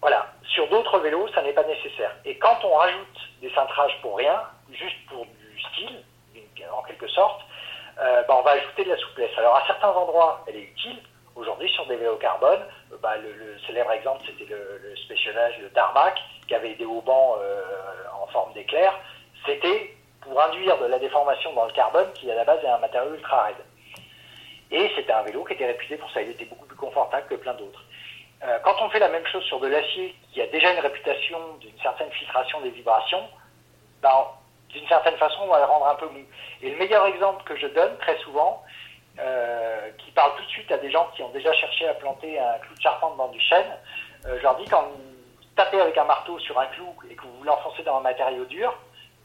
Voilà. 0.00 0.26
Sur 0.44 0.68
d'autres 0.68 0.98
vélos, 1.00 1.28
ça 1.34 1.42
n'est 1.42 1.52
pas 1.52 1.64
nécessaire. 1.64 2.14
Et 2.24 2.38
quand 2.38 2.58
on 2.64 2.74
rajoute 2.74 3.18
des 3.40 3.50
cintrages 3.50 3.98
pour 4.02 4.16
rien, 4.16 4.40
juste 4.70 4.96
pour 5.08 5.26
du 5.26 5.60
style, 5.72 6.02
en 6.72 6.82
quelque 6.82 7.08
sorte, 7.08 7.42
euh, 7.98 8.22
bah, 8.28 8.36
on 8.38 8.42
va 8.42 8.52
ajouter 8.52 8.84
de 8.84 8.90
la 8.90 8.96
souplesse. 8.96 9.30
Alors 9.38 9.56
à 9.56 9.66
certains 9.66 9.90
endroits, 9.90 10.44
elle 10.46 10.56
est 10.56 10.64
utile. 10.64 10.98
Aujourd'hui, 11.34 11.68
sur 11.70 11.86
des 11.86 11.96
vélos 11.96 12.16
carbone, 12.16 12.60
euh, 12.92 12.96
bah, 13.02 13.16
le, 13.16 13.58
célèbre 13.66 13.92
exemple, 13.92 14.22
c'était 14.26 14.50
le, 14.50 14.80
le 14.82 14.96
Specialized, 14.96 15.60
le 15.60 15.70
Tarmac, 15.70 16.18
qui 16.46 16.54
avait 16.54 16.74
des 16.74 16.84
haubans 16.84 17.36
euh, 17.40 17.62
en 18.22 18.26
forme 18.28 18.52
d'éclair. 18.52 18.92
C'était 19.44 19.94
pour 20.20 20.40
induire 20.40 20.78
de 20.78 20.86
la 20.86 20.98
déformation 20.98 21.52
dans 21.52 21.66
le 21.66 21.72
carbone, 21.72 22.10
qui 22.14 22.30
à 22.30 22.34
la 22.34 22.44
base 22.44 22.62
est 22.64 22.68
un 22.68 22.78
matériau 22.78 23.14
ultra 23.14 23.44
raide. 23.44 23.56
Et 24.70 24.90
c'était 24.96 25.12
un 25.12 25.22
vélo 25.22 25.44
qui 25.44 25.52
était 25.52 25.66
réputé 25.66 25.96
pour 25.96 26.10
ça. 26.10 26.22
Il 26.22 26.30
était 26.30 26.46
beaucoup 26.46 26.66
plus 26.66 26.76
confortable 26.76 27.26
que 27.28 27.36
plein 27.36 27.54
d'autres. 27.54 27.82
Euh, 28.44 28.58
quand 28.64 28.74
on 28.80 28.90
fait 28.90 28.98
la 28.98 29.08
même 29.08 29.26
chose 29.26 29.42
sur 29.44 29.60
de 29.60 29.66
l'acier, 29.66 30.14
qui 30.32 30.42
a 30.42 30.46
déjà 30.48 30.72
une 30.72 30.80
réputation 30.80 31.38
d'une 31.60 31.78
certaine 31.80 32.10
filtration 32.10 32.60
des 32.60 32.70
vibrations, 32.70 33.22
ben, 34.02 34.26
d'une 34.68 34.86
certaine 34.88 35.16
façon, 35.16 35.42
on 35.42 35.48
va 35.48 35.58
le 35.58 35.64
rendre 35.64 35.88
un 35.88 35.94
peu 35.94 36.06
mou. 36.08 36.20
Et 36.62 36.70
le 36.70 36.76
meilleur 36.76 37.06
exemple 37.06 37.44
que 37.44 37.56
je 37.56 37.66
donne 37.68 37.96
très 37.98 38.18
souvent, 38.18 38.62
euh, 39.18 39.90
qui 39.98 40.10
parle 40.10 40.36
tout 40.36 40.44
de 40.44 40.48
suite 40.48 40.70
à 40.70 40.76
des 40.76 40.90
gens 40.90 41.08
qui 41.14 41.22
ont 41.22 41.30
déjà 41.30 41.52
cherché 41.54 41.88
à 41.88 41.94
planter 41.94 42.38
un 42.38 42.58
clou 42.58 42.74
de 42.74 42.80
charpente 42.82 43.16
dans 43.16 43.28
du 43.28 43.40
chêne, 43.40 43.66
euh, 44.26 44.36
je 44.36 44.42
leur 44.42 44.56
dis 44.56 44.66
quand 44.66 44.82
vous 44.82 45.00
tapez 45.56 45.80
avec 45.80 45.96
un 45.96 46.04
marteau 46.04 46.38
sur 46.38 46.58
un 46.58 46.66
clou 46.66 46.94
et 47.10 47.14
que 47.14 47.22
vous 47.22 47.44
l'enfoncez 47.44 47.82
dans 47.82 47.96
un 47.96 48.02
matériau 48.02 48.44
dur, 48.44 48.76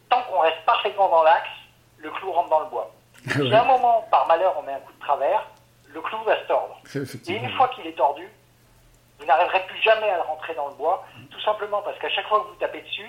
tant 0.10 0.22
qu'on 0.24 0.40
reste 0.40 0.64
parfaitement 0.66 1.10
dans 1.10 1.24
l'axe, 1.24 1.50
le 1.98 2.10
clou 2.12 2.32
rentre 2.32 2.50
dans 2.50 2.62
le 2.62 2.68
bois. 2.68 2.92
Si 3.32 3.54
à 3.54 3.62
un 3.62 3.66
moment, 3.66 4.08
par 4.10 4.26
malheur, 4.28 4.56
on 4.58 4.64
met 4.64 4.74
un 4.74 4.80
coup 4.80 4.94
de 4.94 5.00
travers, 5.00 5.46
le 5.88 6.02
clou 6.02 6.18
va 6.24 6.42
se 6.42 6.48
tordre. 6.48 6.80
Et 7.28 7.34
une 7.34 7.52
fois 7.52 7.68
qu'il 7.70 7.86
est 7.86 7.98
tordu, 7.98 8.28
vous 9.22 9.28
n'arriverez 9.28 9.64
plus 9.68 9.80
jamais 9.82 10.10
à 10.10 10.16
le 10.18 10.22
rentrer 10.24 10.54
dans 10.56 10.68
le 10.70 10.74
bois, 10.76 11.06
tout 11.30 11.40
simplement 11.42 11.82
parce 11.84 11.98
qu'à 12.00 12.10
chaque 12.10 12.28
fois 12.28 12.42
que 12.42 12.48
vous 12.50 12.56
tapez 12.60 12.82
dessus, 12.82 13.08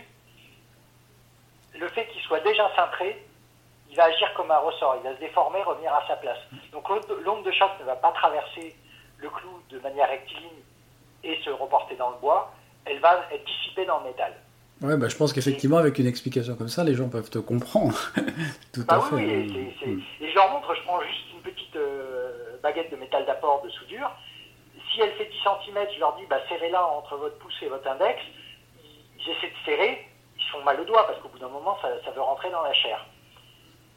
le 1.79 1.89
fait 1.89 2.07
qu'il 2.09 2.21
soit 2.23 2.41
déjà 2.41 2.71
cintré, 2.77 3.25
il 3.91 3.97
va 3.97 4.05
agir 4.05 4.33
comme 4.35 4.51
un 4.51 4.59
ressort, 4.59 4.97
il 5.03 5.09
va 5.09 5.15
se 5.15 5.21
déformer, 5.21 5.63
revenir 5.63 5.93
à 5.95 6.07
sa 6.07 6.17
place. 6.17 6.39
Donc 6.73 6.89
l'onde- 6.89 7.45
de 7.45 7.51
choc 7.53 7.71
ne 7.81 7.85
va 7.85 7.97
pas 7.97 8.13
traverser 8.13 8.75
le 9.19 9.29
clou 9.31 9.61
de 9.71 9.79
manière 9.81 10.09
rectiligne 10.09 10.61
et 11.25 11.41
se 11.43 11.51
reporter 11.51 11.97
dans 11.97 12.11
le 12.11 12.17
bois, 12.17 12.53
elle 12.85 12.99
va 13.01 13.23
être 13.33 13.45
dissipée 13.45 13.85
dans 13.87 13.99
le 14.01 14.05
métal. 14.05 14.33
Ouais, 14.81 14.97
bah, 14.97 15.09
je 15.09 15.17
pense 15.17 15.33
qu'effectivement, 15.33 15.77
avec 15.77 15.99
une 15.99 16.07
explication 16.09 16.57
comme 16.57 16.69
ça, 16.69 16.83
les 16.83 16.95
gens 16.95 17.09
peuvent 17.09 17.31
te 17.31 17.39
comprendre. 17.39 17.95
Tout 18.75 18.85
Bah 18.87 18.97
à 18.97 19.15
oui, 19.15 19.25
fait. 19.25 19.29
et, 19.45 19.49
c'est- 19.49 19.85
c'est- 19.85 20.25
et 20.25 20.31
je 20.31 20.35
leur 20.35 20.51
montre, 20.51 20.75
je 20.75 20.83
prends 20.83 21.01
juste 21.03 21.25
une 21.35 21.41
petite 21.41 21.77
euh, 21.77 22.57
baguette 22.63 22.91
de 22.91 22.97
métal 22.97 23.25
d'apport 23.25 23.63
de 23.63 23.71
soudure. 23.71 24.11
Si 24.93 25.01
elle 25.01 25.13
fait 25.13 25.27
10 25.27 25.39
cm, 25.39 25.87
je 25.95 26.01
leur 26.01 26.15
dis, 26.17 26.27
bah, 26.27 26.39
serrez-la 26.49 26.85
entre 26.85 27.17
votre 27.17 27.39
pouce 27.39 27.55
et 27.63 27.69
votre 27.69 27.89
index. 27.89 28.21
Ils, 28.83 29.05
ils 29.19 29.31
essaient 29.31 29.51
de 29.51 29.65
serrer, 29.65 30.07
ils 30.37 30.43
se 30.43 30.51
font 30.51 30.63
mal 30.63 30.81
au 30.81 30.85
doigt 30.85 31.07
parce 31.07 31.19
qu'au 31.21 31.29
bout 31.29 31.39
d'un 31.39 31.49
moment, 31.49 31.79
ça, 31.81 31.89
ça 32.05 32.11
veut 32.11 32.21
rentrer 32.21 32.51
dans 32.51 32.63
la 32.63 32.73
chair. 32.75 33.05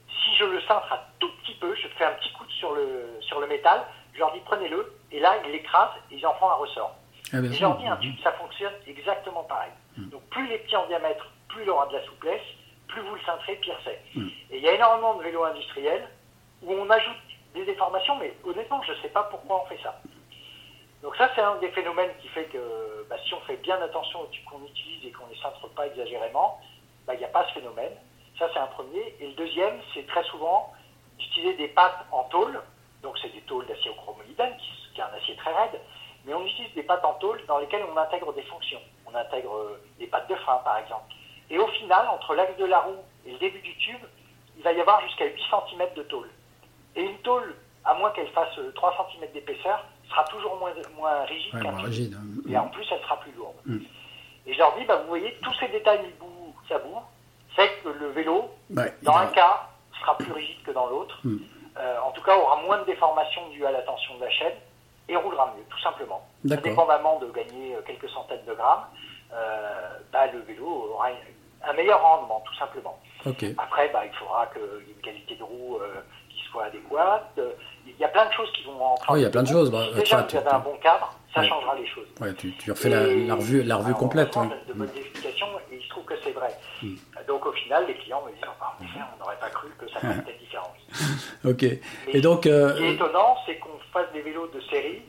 Si 0.08 0.36
je 0.38 0.46
le 0.46 0.62
cintre 0.62 0.92
un 0.92 1.00
tout 1.20 1.30
petit 1.44 1.56
peu, 1.56 1.76
je 1.76 1.88
fais 1.90 2.06
un 2.06 2.14
petit 2.14 2.32
coup 2.34 2.46
sur 2.50 2.74
le, 2.74 3.18
sur 3.22 3.40
le 3.40 3.48
métal, 3.48 3.86
je 4.14 4.20
leur 4.20 4.32
dis, 4.32 4.40
prenez-le, 4.46 4.94
et 5.12 5.20
là, 5.20 5.36
ils 5.46 5.52
l'écrasent 5.52 5.96
et 6.12 6.16
ils 6.16 6.26
en 6.26 6.34
font 6.36 6.50
un 6.50 6.56
ressort. 6.56 6.96
Ah, 7.34 7.42
bien 7.42 7.52
Et 7.52 7.54
je 7.56 7.62
leur 7.62 7.78
dis, 7.78 7.88
un 7.88 7.98
tube, 7.98 8.16
ça 8.24 8.32
fonctionne 8.34 8.74
exactement 8.88 9.44
pareil. 9.44 9.72
Donc 9.98 10.22
plus 10.30 10.46
il 10.46 10.52
est 10.54 10.60
petit 10.60 10.76
en 10.76 10.86
diamètre, 10.88 11.26
plus 11.50 11.64
il 11.64 11.70
aura 11.70 11.88
de 11.88 11.94
la 11.94 12.04
souplesse, 12.06 12.42
plus 12.88 13.02
vous 13.02 13.16
le 13.16 13.22
cintrez, 13.22 13.56
pire 13.56 13.78
c'est. 13.84 14.02
Et 14.52 14.58
il 14.58 14.64
y 14.64 14.68
a 14.68 14.74
énormément 14.74 15.16
de 15.16 15.24
vélos 15.24 15.44
industriels 15.44 16.08
où 16.62 16.74
on 16.74 16.90
ajoute 16.90 17.16
des 17.54 17.66
déformations, 17.66 18.16
mais 18.18 18.34
honnêtement, 18.44 18.82
je 18.84 18.92
ne 18.92 18.98
sais 18.98 19.10
pas 19.10 19.24
pourquoi 19.24 19.64
on 19.64 19.66
fait 19.68 19.80
ça. 19.82 20.00
Donc 21.06 21.16
ça, 21.18 21.30
c'est 21.36 21.42
un 21.42 21.58
des 21.58 21.70
phénomènes 21.70 22.10
qui 22.20 22.28
fait 22.30 22.46
que 22.46 23.06
bah, 23.08 23.16
si 23.28 23.36
on 23.36 23.40
fait 23.42 23.58
bien 23.58 23.80
attention 23.80 24.28
qu'on 24.50 24.66
utilise 24.66 25.06
et 25.06 25.12
qu'on 25.12 25.28
ne 25.28 25.36
cintre 25.36 25.68
pas 25.76 25.86
exagérément, 25.86 26.60
bah, 27.06 27.14
il 27.14 27.20
n'y 27.20 27.26
a 27.26 27.28
pas 27.28 27.46
ce 27.48 27.54
phénomène. 27.54 27.92
Ça, 28.40 28.50
c'est 28.52 28.60
un 28.60 28.66
premier. 28.66 29.16
Et 29.20 29.28
le 29.28 29.34
deuxième, 29.34 29.80
c'est 29.94 30.08
très 30.08 30.24
souvent 30.24 30.74
d'utiliser 31.20 31.54
des 31.58 31.68
pattes 31.68 32.08
en 32.12 32.24
tôle. 32.24 32.60
Donc 33.04 33.20
c'est 33.22 33.32
des 33.32 33.42
tôles 33.42 33.68
d'acier 33.68 33.92
au 33.92 33.94
chromolybène, 33.94 34.58
qui, 34.58 34.94
qui 34.96 35.00
est 35.00 35.04
un 35.04 35.14
acier 35.16 35.36
très 35.36 35.54
raide. 35.54 35.80
Mais 36.26 36.34
on 36.34 36.44
utilise 36.44 36.74
des 36.74 36.82
pattes 36.82 37.06
en 37.06 37.14
tôle 37.14 37.40
dans 37.46 37.60
lesquelles 37.60 37.86
on 37.94 37.96
intègre 37.98 38.34
des 38.34 38.42
fonctions. 38.42 38.82
On 39.06 39.14
intègre 39.14 39.56
euh, 39.56 39.80
des 40.00 40.08
pattes 40.08 40.28
de 40.28 40.36
frein, 40.38 40.60
par 40.66 40.80
exemple. 40.80 41.14
Et 41.52 41.60
au 41.60 41.68
final, 41.68 42.08
entre 42.08 42.34
l'axe 42.34 42.58
de 42.58 42.66
la 42.66 42.80
roue 42.80 43.04
et 43.28 43.32
le 43.32 43.38
début 43.38 43.60
du 43.60 43.78
tube, 43.78 44.02
il 44.58 44.64
va 44.64 44.74
y 44.74 44.82
avoir 44.82 45.00
jusqu'à 45.02 45.26
8 45.26 45.40
cm 45.70 45.88
de 45.96 46.02
tôle. 46.02 46.32
Et 46.96 47.04
une 47.04 47.20
tôle, 47.20 47.56
à 47.84 47.94
moins 47.94 48.10
qu'elle 48.10 48.30
fasse 48.30 48.58
euh, 48.58 48.72
3 48.74 49.08
cm 49.14 49.32
d'épaisseur, 49.34 49.86
sera 50.10 50.24
toujours 50.26 50.58
moins, 50.58 50.72
moins 50.98 51.24
rigide 51.26 51.54
Ouais, 51.56 51.62
qu'un 51.62 51.76
rigide. 51.78 52.14
hein. 52.16 52.50
Et 52.52 52.58
en 52.58 52.68
plus, 52.68 52.86
elle 52.92 53.02
sera 53.02 53.20
plus 53.20 53.32
lourde. 53.34 53.56
Mm. 53.66 53.78
Et 54.48 54.54
je 54.54 54.58
leur 54.60 54.76
dis, 54.78 54.86
bah, 54.86 54.98
vous 54.98 55.08
voyez, 55.08 55.36
tous 55.42 55.54
ces 55.56 55.68
détails 55.70 56.02
mis 56.04 56.12
bout 56.20 56.54
à 56.74 56.78
bout, 56.80 57.00
fait 57.56 57.72
que 57.84 57.90
le 57.90 58.08
vélo, 58.10 58.50
Ouais, 58.70 58.94
dans 59.04 59.14
va- 59.14 59.20
un 59.22 59.28
cas, 59.28 59.70
sera 60.00 60.18
plus 60.18 60.32
rigide 60.32 60.62
que 60.64 60.72
dans 60.72 60.88
l'autre. 60.88 61.20
Mm. 61.24 61.38
Euh, 61.78 62.00
en 62.02 62.12
tout 62.12 62.22
cas, 62.24 62.38
aura 62.38 62.62
moins 62.62 62.80
de 62.80 62.86
déformation 62.86 63.48
due 63.50 63.66
à 63.66 63.72
la 63.72 63.82
tension 63.82 64.16
de 64.18 64.22
la 64.24 64.30
chaîne 64.32 64.54
et 65.10 65.16
roulera 65.16 65.54
mieux, 65.58 65.64
tout 65.70 65.80
simplement. 65.80 66.26
Indépendamment 66.50 67.20
de 67.20 67.28
gagner 67.32 67.76
euh, 67.76 67.82
quelques 67.86 68.10
centaines 68.10 68.46
de 68.46 68.54
grammes, 68.54 68.86
euh, 69.34 69.90
bah, 70.12 70.28
le 70.28 70.40
vélo 70.40 70.66
aura 70.94 71.08
un 71.68 71.74
meilleur 71.74 72.02
rendement, 72.02 72.42
tout 72.46 72.56
simplement. 72.56 72.98
Après, 73.58 73.90
bah, 73.90 74.06
il 74.06 74.14
faudra 74.14 74.46
qu'il 74.48 74.62
y 74.88 74.92
ait 74.92 74.94
une 74.96 75.02
qualité 75.02 75.36
de 75.36 75.44
roue 75.44 75.78
euh, 75.82 76.02
qui 76.30 76.40
soit 76.52 76.66
adéquate. 76.66 77.40
Euh, 77.88 77.92
Il 77.98 78.02
y 78.02 78.04
a 78.04 78.08
plein 78.10 78.26
de 78.28 78.32
choses 78.34 78.52
qui 78.54 78.64
vont 78.64 78.82
entrer. 78.84 79.14
Oui, 79.14 79.20
il 79.20 79.22
y 79.22 79.26
a 79.26 79.28
en 79.28 79.32
plein 79.32 79.44
de 79.44 79.48
choses. 79.48 79.72
Bah, 79.72 79.86
déjà, 79.96 80.16
enfin, 80.18 80.24
vous 80.24 80.30
tu- 80.30 80.38
avez 80.38 80.50
un 80.50 80.60
bon 80.60 80.76
cadre, 80.82 81.14
ça 81.34 81.42
Ouais. 81.42 81.48
changera 81.48 81.76
les 81.76 81.88
choses. 81.88 82.06
Ouais, 82.22 82.34
tu, 82.34 82.52
tu 82.58 82.72
refais 82.72 82.90
la, 82.90 83.08
Et- 83.08 83.26
la 83.28 83.36
revue, 83.36 83.64
la 83.64 83.76
revue 83.78 83.88
alors, 83.88 84.00
complète. 84.00 84.34
de, 84.36 84.74
de 84.74 84.78
bonnes 84.78 84.90
explications 84.96 85.48
et 85.72 85.76
il 85.78 85.84
se 85.84 85.90
trouve 85.90 86.04
que 86.06 86.14
c'est 86.24 86.32
vrai. 86.32 86.50
Mm. 86.84 86.96
Donc 87.28 87.46
au 87.46 87.52
final, 87.54 87.86
les 87.88 87.96
clients 87.96 88.22
me 88.26 88.32
disent, 88.32 88.42
Ah, 88.62 88.76
en 88.80 88.84
effet, 88.84 89.00
on 89.16 89.20
n'aurait 89.24 89.40
pas 89.40 89.50
cru 89.50 89.68
que 89.80 89.88
ça 89.90 90.00
fasse 90.00 90.16
cette 90.26 90.40
différence. 90.40 90.78
Ok. 91.46 91.64
Et 91.64 92.22
donc, 92.22 92.44
Ce 92.46 92.50
qui 92.50 92.50
est 92.50 92.52
euh, 92.52 92.94
étonnant, 92.94 93.36
c'est 93.46 93.58
qu'on 93.60 93.78
fasse 93.94 94.12
des 94.14 94.22
vélos 94.22 94.48
de 94.48 94.60
série 94.72 95.02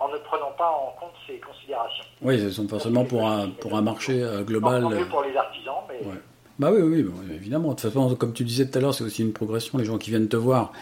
en 0.00 0.08
ne 0.08 0.16
prenant 0.18 0.50
pas 0.56 0.68
en 0.70 0.94
compte 0.98 1.12
ces 1.26 1.38
considérations. 1.38 2.04
oui, 2.22 2.36
ils 2.40 2.52
sont 2.52 2.66
forcément 2.68 3.04
pour 3.04 3.26
un, 3.28 3.48
pour 3.50 3.74
un 3.76 3.82
marché 3.82 4.20
euh, 4.22 4.42
global. 4.42 4.84
Mieux 4.84 4.98
euh, 5.02 5.04
pour 5.06 5.22
les 5.22 5.36
artisans, 5.36 5.74
mais 5.88 6.06
Ouais. 6.08 6.16
Bah 6.58 6.70
oui, 6.72 6.82
oui, 6.82 7.02
oui, 7.08 7.34
évidemment. 7.36 7.68
De 7.68 7.74
toute 7.74 7.88
façon, 7.90 8.12
comme 8.16 8.32
tu 8.32 8.42
disais 8.42 8.68
tout 8.68 8.76
à 8.78 8.80
l'heure, 8.80 8.92
c'est 8.94 9.04
aussi 9.04 9.22
une 9.22 9.32
progression. 9.32 9.78
Les 9.78 9.84
gens 9.84 9.96
qui 9.96 10.10
viennent 10.10 10.28
te 10.28 10.36
voir, 10.36 10.72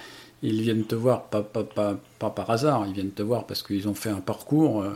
ils 0.42 0.62
viennent 0.62 0.85
te 0.85 0.94
voir 0.94 1.25
pas, 1.25 1.42
pas, 1.42 1.64
pas, 1.64 1.99
pas 2.18 2.31
par 2.31 2.51
hasard, 2.51 2.85
ils 2.87 2.92
viennent 2.92 3.11
te 3.11 3.22
voir 3.22 3.46
parce 3.46 3.62
qu'ils 3.62 3.88
ont 3.88 3.94
fait 3.94 4.11
un 4.11 4.20
parcours 4.20 4.83
euh, 4.83 4.90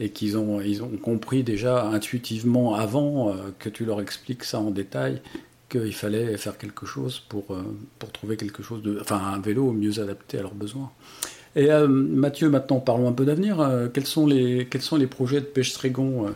et 0.00 0.10
qu'ils 0.10 0.36
ont, 0.36 0.60
ils 0.60 0.82
ont 0.82 0.90
compris 1.02 1.42
déjà 1.42 1.86
intuitivement 1.86 2.74
avant 2.74 3.30
euh, 3.30 3.34
que 3.58 3.68
tu 3.68 3.84
leur 3.84 4.00
expliques 4.00 4.44
ça 4.44 4.60
en 4.60 4.70
détail 4.70 5.20
qu'il 5.68 5.94
fallait 5.94 6.36
faire 6.36 6.58
quelque 6.58 6.86
chose 6.86 7.20
pour, 7.28 7.44
euh, 7.50 7.62
pour 7.98 8.12
trouver 8.12 8.36
quelque 8.36 8.62
chose 8.62 8.82
de. 8.82 8.98
Enfin, 9.00 9.20
un 9.34 9.40
vélo 9.40 9.72
mieux 9.72 9.98
adapté 9.98 10.38
à 10.38 10.42
leurs 10.42 10.54
besoins. 10.54 10.90
Et 11.56 11.70
Mathieu, 11.88 12.50
maintenant 12.50 12.80
parlons 12.80 13.08
un 13.08 13.12
peu 13.12 13.24
d'avenir. 13.24 13.88
Quels, 13.94 14.04
sont 14.04 14.26
les, 14.26 14.66
quels 14.66 14.82
sont 14.82 14.96
les 14.96 15.06
projets 15.06 15.40
de 15.40 15.46
Pêche 15.46 15.72
Trégon 15.72 16.26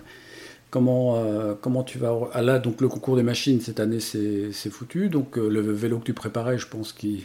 Comment, 0.70 1.22
comment 1.60 1.82
tu 1.82 1.98
vas. 1.98 2.18
Ah 2.32 2.40
là, 2.40 2.58
donc 2.58 2.80
le 2.80 2.88
concours 2.88 3.16
des 3.16 3.22
machines, 3.22 3.60
cette 3.60 3.80
année, 3.80 4.00
c'est 4.00 4.70
foutu. 4.70 5.10
Donc 5.10 5.36
le 5.36 5.60
vélo 5.60 5.98
que 5.98 6.04
tu 6.04 6.14
préparais, 6.14 6.56
je 6.56 6.66
pense 6.66 6.94
qu'il 6.94 7.24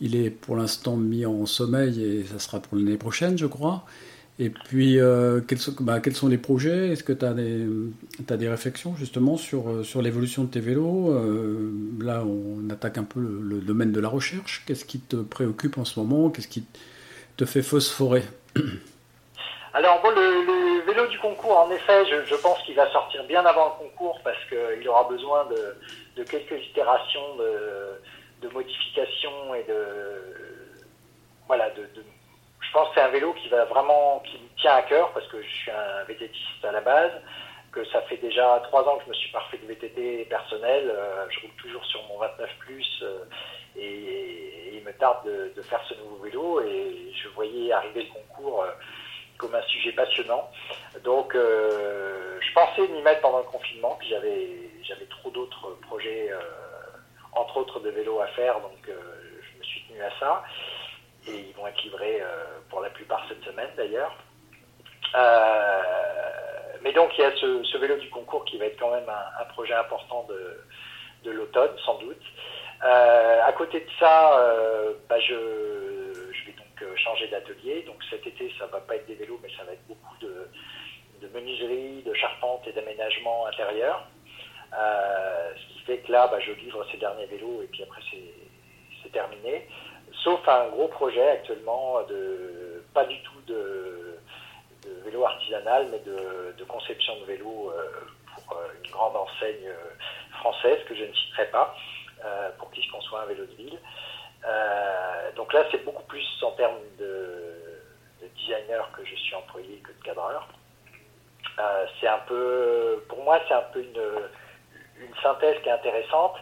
il 0.00 0.16
est 0.16 0.30
pour 0.30 0.56
l'instant 0.56 0.96
mis 0.96 1.26
en 1.26 1.46
sommeil 1.46 2.02
et 2.02 2.24
ça 2.24 2.38
sera 2.38 2.60
pour 2.60 2.76
l'année 2.76 2.96
prochaine, 2.96 3.38
je 3.38 3.46
crois. 3.46 3.84
Et 4.40 4.50
puis, 4.50 4.98
euh, 4.98 5.40
quels, 5.40 5.58
sont, 5.58 5.74
bah, 5.78 6.00
quels, 6.00 6.16
sont, 6.16 6.26
les 6.26 6.38
projets? 6.38 6.88
Est-ce 6.88 7.04
que 7.04 7.12
tu 7.12 7.24
as, 7.24 7.34
des 8.36 8.48
réflexions 8.48 8.96
justement 8.96 9.36
sur, 9.36 9.70
euh, 9.70 9.84
sur 9.84 10.02
l'évolution 10.02 10.42
de 10.42 10.50
tes 10.50 10.60
vélos? 10.60 11.12
Euh, 11.12 11.70
Là, 12.00 12.24
on 12.24 12.68
attaque 12.68 12.98
un 12.98 13.04
peu 13.04 13.20
le, 13.20 13.60
domaine 13.60 13.92
de 13.92 14.00
la 14.00 14.08
recherche. 14.08 14.64
Qu'est-ce 14.66 14.84
qui 14.84 14.98
te 14.98 15.16
préoccupe 15.16 15.78
en 15.78 15.84
ce 15.84 16.00
moment? 16.00 16.30
Qu'est-ce 16.30 16.48
qui 16.48 16.64
te 17.36 17.44
fait 17.44 17.62
phosphorer? 17.62 18.24
Alors, 19.72 20.02
le, 20.04 20.84
vélo 20.84 21.06
du 21.06 21.18
concours, 21.20 21.56
en 21.56 21.70
effet, 21.70 22.04
je, 22.06 22.34
pense 22.36 22.60
qu'il 22.62 22.74
va 22.74 22.90
sortir 22.90 23.24
bien 23.24 23.44
avant 23.46 23.76
le 23.78 23.88
concours 23.88 24.20
parce 24.24 24.38
qu'il 24.48 24.88
aura 24.88 25.08
besoin 25.08 25.46
de, 25.46 26.24
quelques 26.24 26.60
itérations 26.70 27.36
de 28.44 28.52
modifications 28.52 29.54
et 29.54 29.64
de. 29.64 29.82
Voilà, 31.46 31.70
de, 31.70 31.88
je 32.60 32.72
pense 32.72 32.88
que 32.88 32.94
c'est 32.94 33.02
un 33.02 33.10
vélo 33.10 33.32
qui 33.34 33.48
va 33.48 33.64
vraiment, 33.66 34.22
qui 34.26 34.36
me 34.38 34.48
tient 34.60 34.74
à 34.74 34.82
cœur 34.82 35.12
parce 35.12 35.26
que 35.28 35.42
je 35.42 35.48
suis 35.48 35.70
un 35.70 36.04
VTTiste 36.04 36.64
à 36.64 36.72
la 36.72 36.80
base, 36.80 37.12
que 37.72 37.84
ça 37.86 38.02
fait 38.02 38.16
déjà 38.16 38.60
trois 38.64 38.82
ans 38.88 38.96
que 38.98 39.04
je 39.04 39.10
me 39.10 39.14
suis 39.14 39.30
parfait 39.30 39.58
de 39.58 39.66
VTT 39.66 40.26
personnel. 40.26 40.90
Euh, 40.90 41.26
je 41.30 41.40
roule 41.40 41.54
toujours 41.62 41.84
sur 41.84 42.02
mon 42.08 42.18
29 42.18 42.50
plus 42.60 43.02
euh, 43.02 43.24
et, 43.76 44.70
il 44.74 44.82
me 44.82 44.92
tarde 44.92 45.24
de, 45.24 45.62
faire 45.62 45.80
ce 45.88 45.94
nouveau 45.94 46.16
vélo 46.16 46.60
et 46.60 47.12
je 47.14 47.28
voyais 47.28 47.72
arriver 47.72 48.02
le 48.02 48.12
concours 48.12 48.62
euh, 48.62 48.70
comme 49.38 49.54
un 49.54 49.62
sujet 49.62 49.92
passionnant. 49.92 50.50
Donc, 51.02 51.34
je 51.34 52.52
pensais 52.54 52.86
m'y 52.88 53.02
mettre 53.02 53.20
pendant 53.20 53.38
le 53.38 53.44
confinement, 53.44 53.96
puis 53.98 54.08
j'avais 54.08 54.48
j'avais 54.82 55.06
trop 55.06 55.30
d'autres 55.30 55.76
projets, 55.82 56.30
entre 57.34 57.58
autres 57.58 57.80
de 57.80 57.90
vélos 57.90 58.20
à 58.20 58.26
faire, 58.28 58.60
donc 58.60 58.78
je 58.86 59.58
me 59.58 59.62
suis 59.64 59.82
tenu 59.88 60.02
à 60.02 60.10
ça 60.18 60.44
et 61.26 61.36
ils 61.48 61.54
vont 61.54 61.66
être 61.66 61.82
livrés 61.82 62.20
euh, 62.20 62.44
pour 62.68 62.80
la 62.80 62.90
plupart 62.90 63.24
cette 63.28 63.42
semaine 63.44 63.70
d'ailleurs. 63.76 64.14
Euh, 65.14 65.82
mais 66.82 66.92
donc 66.92 67.16
il 67.16 67.22
y 67.22 67.24
a 67.24 67.32
ce, 67.36 67.78
vélo 67.78 67.96
du 67.96 68.10
concours 68.10 68.44
qui 68.44 68.58
va 68.58 68.66
être 68.66 68.78
quand 68.78 68.90
même 68.90 69.08
un, 69.08 69.44
projet 69.52 69.74
important 69.74 70.26
de, 70.28 71.30
l'automne 71.30 71.76
sans 71.84 71.98
doute. 71.98 72.22
Euh, 72.84 73.40
à 73.42 73.52
côté 73.52 73.80
de 73.80 73.90
ça, 73.98 74.38
euh, 74.38 74.92
bah 75.08 75.18
je, 75.20 75.34
vais 75.34 76.52
donc 76.52 76.96
changer 76.98 77.28
d'atelier. 77.28 77.82
Donc 77.86 77.96
cet 78.10 78.26
été, 78.26 78.52
ça 78.58 78.66
va 78.66 78.80
pas 78.80 78.96
être 78.96 79.06
des 79.06 79.14
vélos, 79.14 79.40
mais 79.42 79.48
ça 79.56 79.64
va 79.64 79.72
être 79.72 79.86
beaucoup 79.86 80.16
de, 80.20 80.48
de 81.22 81.28
menuiserie, 81.28 82.02
de 82.02 82.12
charpente 82.14 82.66
et 82.66 82.72
d'aménagement 82.72 83.46
intérieur. 83.46 84.06
Euh, 84.76 85.23
là, 86.08 86.28
bah, 86.28 86.38
je 86.40 86.52
livre 86.52 86.86
ces 86.90 86.98
derniers 86.98 87.26
vélos 87.26 87.62
et 87.62 87.66
puis 87.66 87.82
après 87.82 88.00
c'est 89.02 89.12
terminé 89.12 89.66
sauf 90.24 90.46
un 90.48 90.68
gros 90.68 90.88
projet 90.88 91.28
actuellement 91.28 92.02
de 92.08 92.82
pas 92.92 93.04
du 93.04 93.20
tout 93.22 93.40
de, 93.46 94.18
vélo 95.04 95.24
artisanal, 95.24 95.88
mais 95.90 95.98
de, 96.00 96.64
conception 96.64 97.18
de 97.20 97.24
vélo 97.26 97.70
euh, 97.70 97.88
pour 98.34 98.56
euh, 98.56 98.66
une 98.82 98.90
grande 98.90 99.16
enseigne 99.16 99.68
euh, 99.68 100.38
française 100.40 100.78
que 100.88 100.94
je 100.94 101.04
ne 101.04 101.12
citerai 101.12 101.46
pas, 101.46 101.74
pour 102.58 102.70
qui 102.70 102.82
je 102.82 102.90
conçois 102.90 103.22
un 103.22 103.26
vélo 103.26 103.44
de 103.44 103.52
ville. 103.52 103.78
Donc 105.36 105.52
là, 105.52 105.64
c'est 105.70 105.84
beaucoup 105.84 106.02
plus 106.04 106.26
en 106.42 106.52
termes 106.52 106.80
de, 106.98 107.04
de, 108.22 108.28
designer 108.36 108.90
que 108.92 109.04
je 109.04 109.14
suis 109.14 109.34
employé 109.34 109.76
que 109.78 109.92
de 109.92 110.02
cadreur. 110.02 110.48
C'est 112.00 112.08
un 112.08 112.20
peu, 112.26 113.04
pour 113.08 113.22
moi, 113.22 113.40
c'est 113.46 113.54
un 113.54 113.66
peu 113.72 113.80
une, 113.80 114.02
une 115.06 115.22
synthèse 115.22 115.56
qui 115.62 115.68
est 115.68 115.72
intéressante 115.72 116.36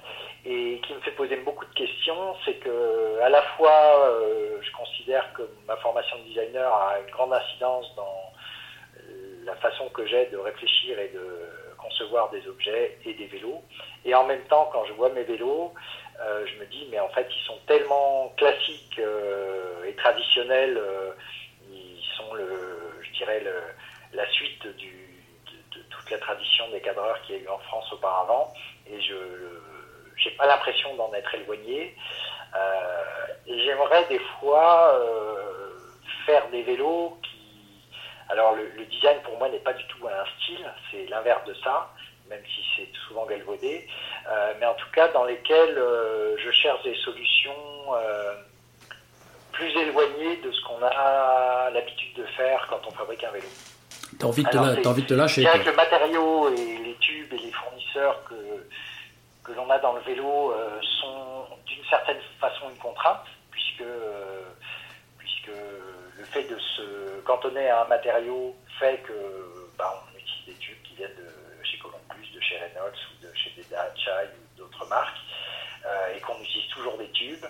et 0.44 0.81
qui 0.87 0.94
me 0.94 1.01
fait 1.01 1.12
poser 1.12 1.37
beaucoup 1.37 1.64
de 1.64 1.75
questions, 1.75 2.35
c'est 2.44 2.55
que 2.55 3.20
à 3.22 3.29
la 3.29 3.42
fois 3.57 4.07
euh, 4.07 4.59
je 4.61 4.72
considère 4.72 5.33
que 5.35 5.42
ma 5.66 5.77
formation 5.77 6.18
de 6.18 6.25
designer 6.25 6.72
a 6.72 6.98
une 7.01 7.11
grande 7.11 7.33
incidence 7.33 7.94
dans 7.96 8.33
la 9.44 9.55
façon 9.57 9.88
que 9.90 10.07
j'ai 10.07 10.27
de 10.27 10.37
réfléchir 10.37 10.98
et 10.98 11.09
de 11.09 11.48
concevoir 11.79 12.31
des 12.31 12.46
objets 12.48 12.98
et 13.05 13.14
des 13.14 13.27
vélos, 13.27 13.62
et 14.05 14.14
en 14.14 14.25
même 14.25 14.42
temps 14.42 14.70
quand 14.72 14.85
je 14.85 14.92
vois 14.92 15.11
mes 15.11 15.25
vélos, 15.25 15.72
euh, 16.20 16.46
je 16.46 16.61
me 16.61 16.66
dis 16.66 16.87
mais 16.90 17.01
en 17.01 17.09
fait 17.09 17.27
ils 17.29 17.46
sont 17.46 17.59
tellement 17.66 18.33
classiques 18.37 18.98
euh, 18.98 19.85
et 19.85 19.94
traditionnels, 19.94 20.77
euh, 20.77 21.12
ils 21.70 22.05
sont 22.16 22.35
le, 22.35 22.98
je 23.03 23.11
dirais 23.18 23.40
le, 23.40 23.55
la 24.16 24.29
suite 24.31 24.66
du, 24.77 25.12
toute 26.02 26.10
la 26.10 26.18
tradition 26.18 26.68
des 26.70 26.80
cadreurs 26.80 27.20
qui 27.22 27.34
a 27.34 27.36
eu 27.36 27.48
en 27.48 27.58
France 27.58 27.92
auparavant, 27.92 28.52
et 28.86 29.00
je 29.00 29.14
j'ai 30.16 30.30
pas 30.32 30.46
l'impression 30.46 30.94
d'en 30.96 31.12
être 31.14 31.34
éloigné. 31.34 31.96
Euh, 32.54 33.02
j'aimerais 33.46 34.04
des 34.08 34.20
fois 34.38 34.94
euh, 34.94 35.70
faire 36.26 36.48
des 36.50 36.62
vélos 36.62 37.18
qui. 37.22 37.38
Alors 38.28 38.54
le, 38.54 38.84
design 38.86 39.18
pour 39.22 39.36
moi 39.38 39.48
n'est 39.48 39.58
pas 39.58 39.72
du 39.72 39.84
tout 39.86 40.06
un 40.06 40.24
style, 40.36 40.64
c'est 40.90 41.06
l'inverse 41.06 41.44
de 41.44 41.54
ça, 41.54 41.90
même 42.28 42.42
si 42.46 42.64
c'est 42.76 42.88
souvent 43.06 43.26
galvaudé. 43.26 43.86
Euh, 44.28 44.54
mais 44.60 44.66
en 44.66 44.74
tout 44.74 44.90
cas 44.92 45.08
dans 45.08 45.24
lesquels 45.24 45.74
je 46.38 46.50
cherche 46.50 46.82
des 46.82 46.94
solutions 46.96 47.52
plus 49.52 49.70
éloignées 49.76 50.36
de 50.38 50.50
ce 50.50 50.62
qu'on 50.62 50.82
a 50.82 51.70
l'habitude 51.70 52.14
de 52.14 52.24
faire 52.24 52.66
quand 52.70 52.80
on 52.86 52.90
fabrique 52.92 53.24
un 53.24 53.32
vélo. 53.32 53.48
T'as 54.18 54.27
envie, 54.27 54.44
as 54.46 54.87
envie 54.87 55.03
de 55.03 55.07
te 55.07 55.14
lâcher. 55.14 55.46
Avec 55.46 55.66
le 55.66 55.75
matériau 55.75 56.48
et 56.51 56.79
les 56.79 56.94
tubes 57.01 57.33
et 57.33 57.38
les 57.38 57.53
fournisseurs 57.53 58.22
que 58.25 58.35
que 59.44 59.53
l'on 59.53 59.68
a 59.70 59.79
dans 59.79 59.94
le 59.94 60.01
vélo 60.03 60.53
euh, 60.53 60.81
sont 61.01 61.46
d'une 61.66 61.85
certaine 61.87 62.20
façon 62.40 62.70
une 62.70 62.79
contrainte, 62.79 63.27
puisque, 63.51 63.83
euh, 63.83 64.44
puisque 65.18 65.51
le 66.16 66.25
fait 66.25 66.44
de 66.44 66.59
se 66.59 67.20
cantonner 67.25 67.68
à 67.68 67.83
un 67.83 67.88
matériau 67.88 68.55
fait 68.79 68.98
que 68.98 69.12
bah, 69.77 70.03
on 70.07 70.18
utilise 70.18 70.46
des 70.46 70.61
tubes 70.61 70.83
qui 70.85 70.94
viennent 70.94 71.16
de 71.16 71.64
chez 71.64 71.79
Columbus, 71.79 72.31
de 72.35 72.40
chez 72.40 72.59
Reynolds 72.59 72.98
ou 73.11 73.27
de 73.27 73.33
chez 73.35 73.51
Chai 73.51 74.11
ou 74.35 74.59
d'autres 74.59 74.87
marques, 74.87 75.18
euh, 75.85 76.16
et 76.16 76.20
qu'on 76.20 76.40
utilise 76.40 76.68
toujours 76.70 76.96
des 76.98 77.11
tubes, 77.11 77.44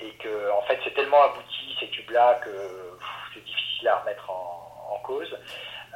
et 0.00 0.10
que 0.14 0.50
en 0.52 0.62
fait 0.62 0.78
c'est 0.84 0.94
tellement 0.94 1.22
abouti 1.22 1.76
ces 1.78 1.88
tubes-là 1.88 2.40
que 2.44 2.50
c'est 3.32 3.44
difficile 3.44 3.88
à 3.88 4.00
remettre 4.00 4.28
en, 4.28 4.94
en 4.94 4.98
cause. 5.00 5.36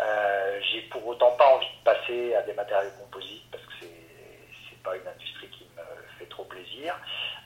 Euh, 0.00 0.60
J'ai 0.70 0.82
pour 0.82 1.06
autant 1.06 1.32
pas 1.32 1.54
envie 1.54 1.66
de 1.66 1.84
passer 1.84 2.34
à 2.34 2.42
des 2.42 2.54
matériaux 2.54 2.90
composites 3.00 3.50
parce 3.50 3.64
que 3.64 3.72
c'est 3.80 4.82
pas 4.82 4.96
une 4.96 5.06
industrie 5.06 5.48
qui 5.48 5.64
me 5.76 5.82
fait 6.18 6.26
trop 6.26 6.44
plaisir, 6.44 6.94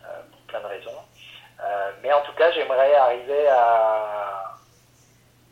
euh, 0.05 0.23
pour 0.31 0.41
plein 0.43 0.61
de 0.61 0.67
raisons. 0.67 1.03
Euh, 1.61 1.91
mais 2.03 2.13
en 2.13 2.23
tout 2.23 2.33
cas, 2.33 2.51
j'aimerais 2.53 2.95
arriver 2.95 3.49
à 3.49 4.57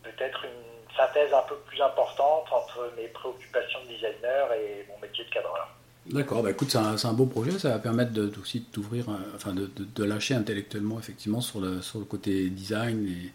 peut-être 0.03 0.45
une 0.45 0.97
synthèse 0.97 1.33
un 1.33 1.43
peu 1.43 1.57
plus 1.67 1.81
importante 1.81 2.47
entre 2.53 2.93
mes 2.97 3.09
préoccupations 3.09 3.81
de 3.85 3.89
designer 3.89 4.53
et 4.53 4.87
mon 4.89 4.99
métier 4.99 5.25
de 5.25 5.31
cadreur. 5.31 5.69
D'accord, 6.07 6.43
bah 6.43 6.51
écoute, 6.51 6.71
c'est 6.71 7.07
un, 7.07 7.13
beau 7.15 7.25
projet, 7.25 7.59
ça 7.59 7.71
va 7.71 7.79
permettre 7.79 8.13
de, 8.13 8.31
aussi 8.39 8.67
de 8.71 8.83
enfin 9.35 9.55
de, 9.55 9.71
de, 9.75 10.05
lâcher 10.05 10.35
intellectuellement 10.35 10.99
effectivement 10.99 11.41
sur 11.41 11.61
le, 11.61 11.81
sur 11.81 11.99
le 11.99 12.05
côté 12.05 12.51
design 12.51 13.07
et, 13.09 13.33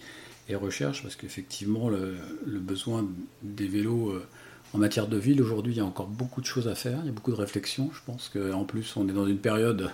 et 0.50 0.56
recherche, 0.56 1.04
parce 1.04 1.16
qu'effectivement 1.16 1.90
le, 1.90 2.16
le, 2.46 2.60
besoin 2.60 3.08
des 3.44 3.68
vélos 3.68 4.10
euh, 4.10 4.26
en 4.74 4.80
matière 4.80 5.08
de 5.08 5.18
ville, 5.18 5.42
aujourd'hui, 5.42 5.74
il 5.74 5.78
y 5.78 5.82
a 5.82 5.86
encore 5.86 6.08
beaucoup 6.08 6.42
de 6.42 6.46
choses 6.46 6.68
à 6.68 6.76
faire, 6.76 7.00
il 7.04 7.06
y 7.06 7.10
a 7.10 7.12
beaucoup 7.12 7.32
de 7.32 7.38
réflexions. 7.38 7.90
Je 7.94 8.00
pense 8.06 8.30
qu'en 8.30 8.66
plus, 8.66 8.96
on 8.98 9.08
est 9.08 9.14
dans 9.14 9.28
une 9.28 9.38
période 9.38 9.92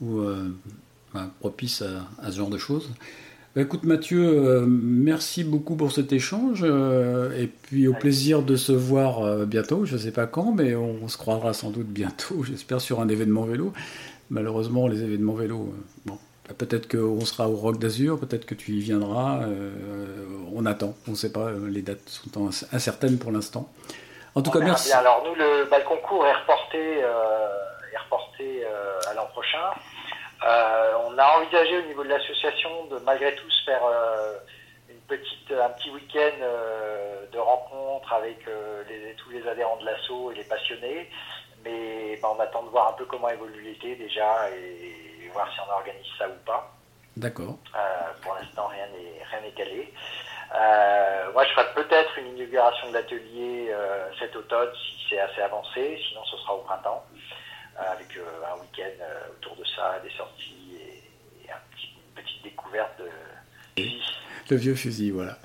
où, 0.00 0.20
euh, 0.20 0.48
bah, 1.12 1.30
propice 1.40 1.82
à, 1.82 2.08
à, 2.22 2.30
ce 2.30 2.36
genre 2.38 2.50
de 2.50 2.58
choses. 2.58 2.90
Bah, 3.54 3.62
écoute, 3.62 3.84
Mathieu, 3.84 4.24
euh, 4.24 4.66
merci 4.66 5.44
beaucoup 5.44 5.76
pour 5.76 5.92
cet 5.92 6.12
échange. 6.12 6.64
Et 6.64 7.48
puis, 7.62 7.88
au 7.88 7.94
plaisir 7.94 8.42
de 8.42 8.56
se 8.56 8.72
voir 8.72 9.46
bientôt. 9.46 9.84
Je 9.84 9.94
ne 9.94 9.98
sais 9.98 10.12
pas 10.12 10.26
quand, 10.26 10.52
mais 10.52 10.74
on, 10.74 11.02
on, 11.02 11.08
se 11.08 11.16
croira 11.16 11.52
sans 11.52 11.70
doute 11.70 11.88
bientôt, 11.88 12.42
j'espère, 12.44 12.80
sur 12.80 13.00
un 13.00 13.08
événement 13.08 13.42
vélo. 13.42 13.72
Malheureusement, 14.30 14.88
les 14.88 15.02
événements 15.02 15.34
vélo, 15.34 15.74
bon, 16.06 16.18
Peut-être 16.58 16.90
qu'on 16.90 17.24
sera 17.24 17.48
au 17.48 17.56
Rock 17.56 17.78
d'Azur, 17.78 18.20
peut-être 18.20 18.44
que 18.44 18.54
tu 18.54 18.72
y 18.72 18.80
viendras. 18.80 19.44
Euh, 19.44 20.26
on 20.54 20.66
attend, 20.66 20.94
on 21.08 21.12
ne 21.12 21.16
sait 21.16 21.32
pas, 21.32 21.50
les 21.68 21.80
dates 21.80 22.06
sont 22.06 22.50
incertaines 22.72 23.18
pour 23.18 23.32
l'instant. 23.32 23.70
En 24.34 24.42
tout 24.42 24.50
on 24.50 24.52
cas, 24.52 24.58
merci. 24.60 24.88
Bien. 24.88 24.98
Alors 24.98 25.24
nous, 25.26 25.34
le, 25.34 25.66
bah, 25.70 25.78
le, 25.78 25.84
concours 25.84 26.26
est 26.26 26.34
reporté, 26.34 27.02
euh, 27.02 27.48
est 27.92 27.98
reporté 27.98 28.64
euh, 28.64 29.00
à 29.10 29.14
l'an 29.14 29.26
prochain. 29.32 29.70
Euh, 30.46 30.92
on 31.06 31.16
a 31.16 31.24
envisagé 31.38 31.78
au 31.78 31.82
niveau 31.86 32.04
de 32.04 32.10
l'association 32.10 32.84
de 32.90 32.98
malgré 32.98 33.34
tout 33.34 33.48
se 33.48 33.64
faire 33.64 33.82
euh, 33.84 34.36
une 34.90 35.00
petite, 35.00 35.50
un 35.50 35.70
petit 35.70 35.90
week-end 35.90 36.42
euh, 36.42 37.24
de 37.32 37.38
rencontres 37.38 38.12
avec 38.12 38.44
les, 38.88 39.14
tous 39.14 39.30
les 39.30 39.46
adhérents 39.48 39.78
de 39.78 39.86
l'assaut 39.86 40.32
et 40.32 40.34
les 40.34 40.44
passionnés. 40.44 41.08
Mais 41.64 42.18
bah, 42.20 42.34
on 42.36 42.40
attend 42.40 42.64
de 42.64 42.68
voir 42.68 42.90
un 42.90 42.92
peu 42.92 43.06
comment 43.06 43.30
évolue 43.30 43.62
l'été 43.62 43.96
déjà 43.96 44.50
et, 44.50 45.13
voir 45.34 45.52
si 45.52 45.60
on 45.60 45.70
organise 45.70 46.06
ça 46.18 46.26
ou 46.28 46.44
pas. 46.46 46.74
D'accord. 47.16 47.58
Euh, 47.74 47.78
pour 48.22 48.34
l'instant, 48.34 48.66
rien 48.68 48.86
n'est 48.88 49.22
rien 49.30 49.40
n'est 49.42 49.52
calé. 49.52 49.92
Euh, 50.54 51.32
moi, 51.32 51.44
je 51.44 51.50
ferai 51.52 51.66
peut-être 51.74 52.18
une 52.18 52.36
inauguration 52.36 52.88
de 52.88 52.94
l'atelier 52.94 53.68
euh, 53.70 54.08
cet 54.18 54.34
automne 54.36 54.70
si 54.74 54.96
c'est 55.10 55.20
assez 55.20 55.40
avancé. 55.42 56.00
Sinon, 56.08 56.24
ce 56.24 56.36
sera 56.38 56.54
au 56.54 56.62
printemps 56.62 57.04
avec 57.76 58.06
un 58.16 58.60
week-end 58.60 59.04
autour 59.32 59.56
de 59.56 59.64
ça, 59.64 59.98
des 60.04 60.10
sorties 60.10 60.76
et, 60.76 61.44
et 61.44 61.50
un 61.50 61.58
petit, 61.72 61.88
petite 62.14 62.44
découverte 62.44 62.96
de 63.00 63.82
vie. 63.82 64.00
Le 64.48 64.56
vieux 64.56 64.76
fusil, 64.76 65.10
voilà. 65.10 65.38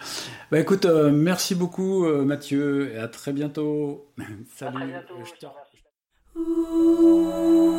Bah 0.52 0.60
écoute, 0.60 0.86
merci 0.86 1.56
beaucoup 1.56 2.06
Mathieu 2.23 2.93
et 2.93 2.99
à 2.99 3.08
très 3.08 3.32
bientôt. 3.34 4.06
À 4.62 4.71
très 4.71 4.86
bientôt. 4.86 5.15
Je 6.36 7.79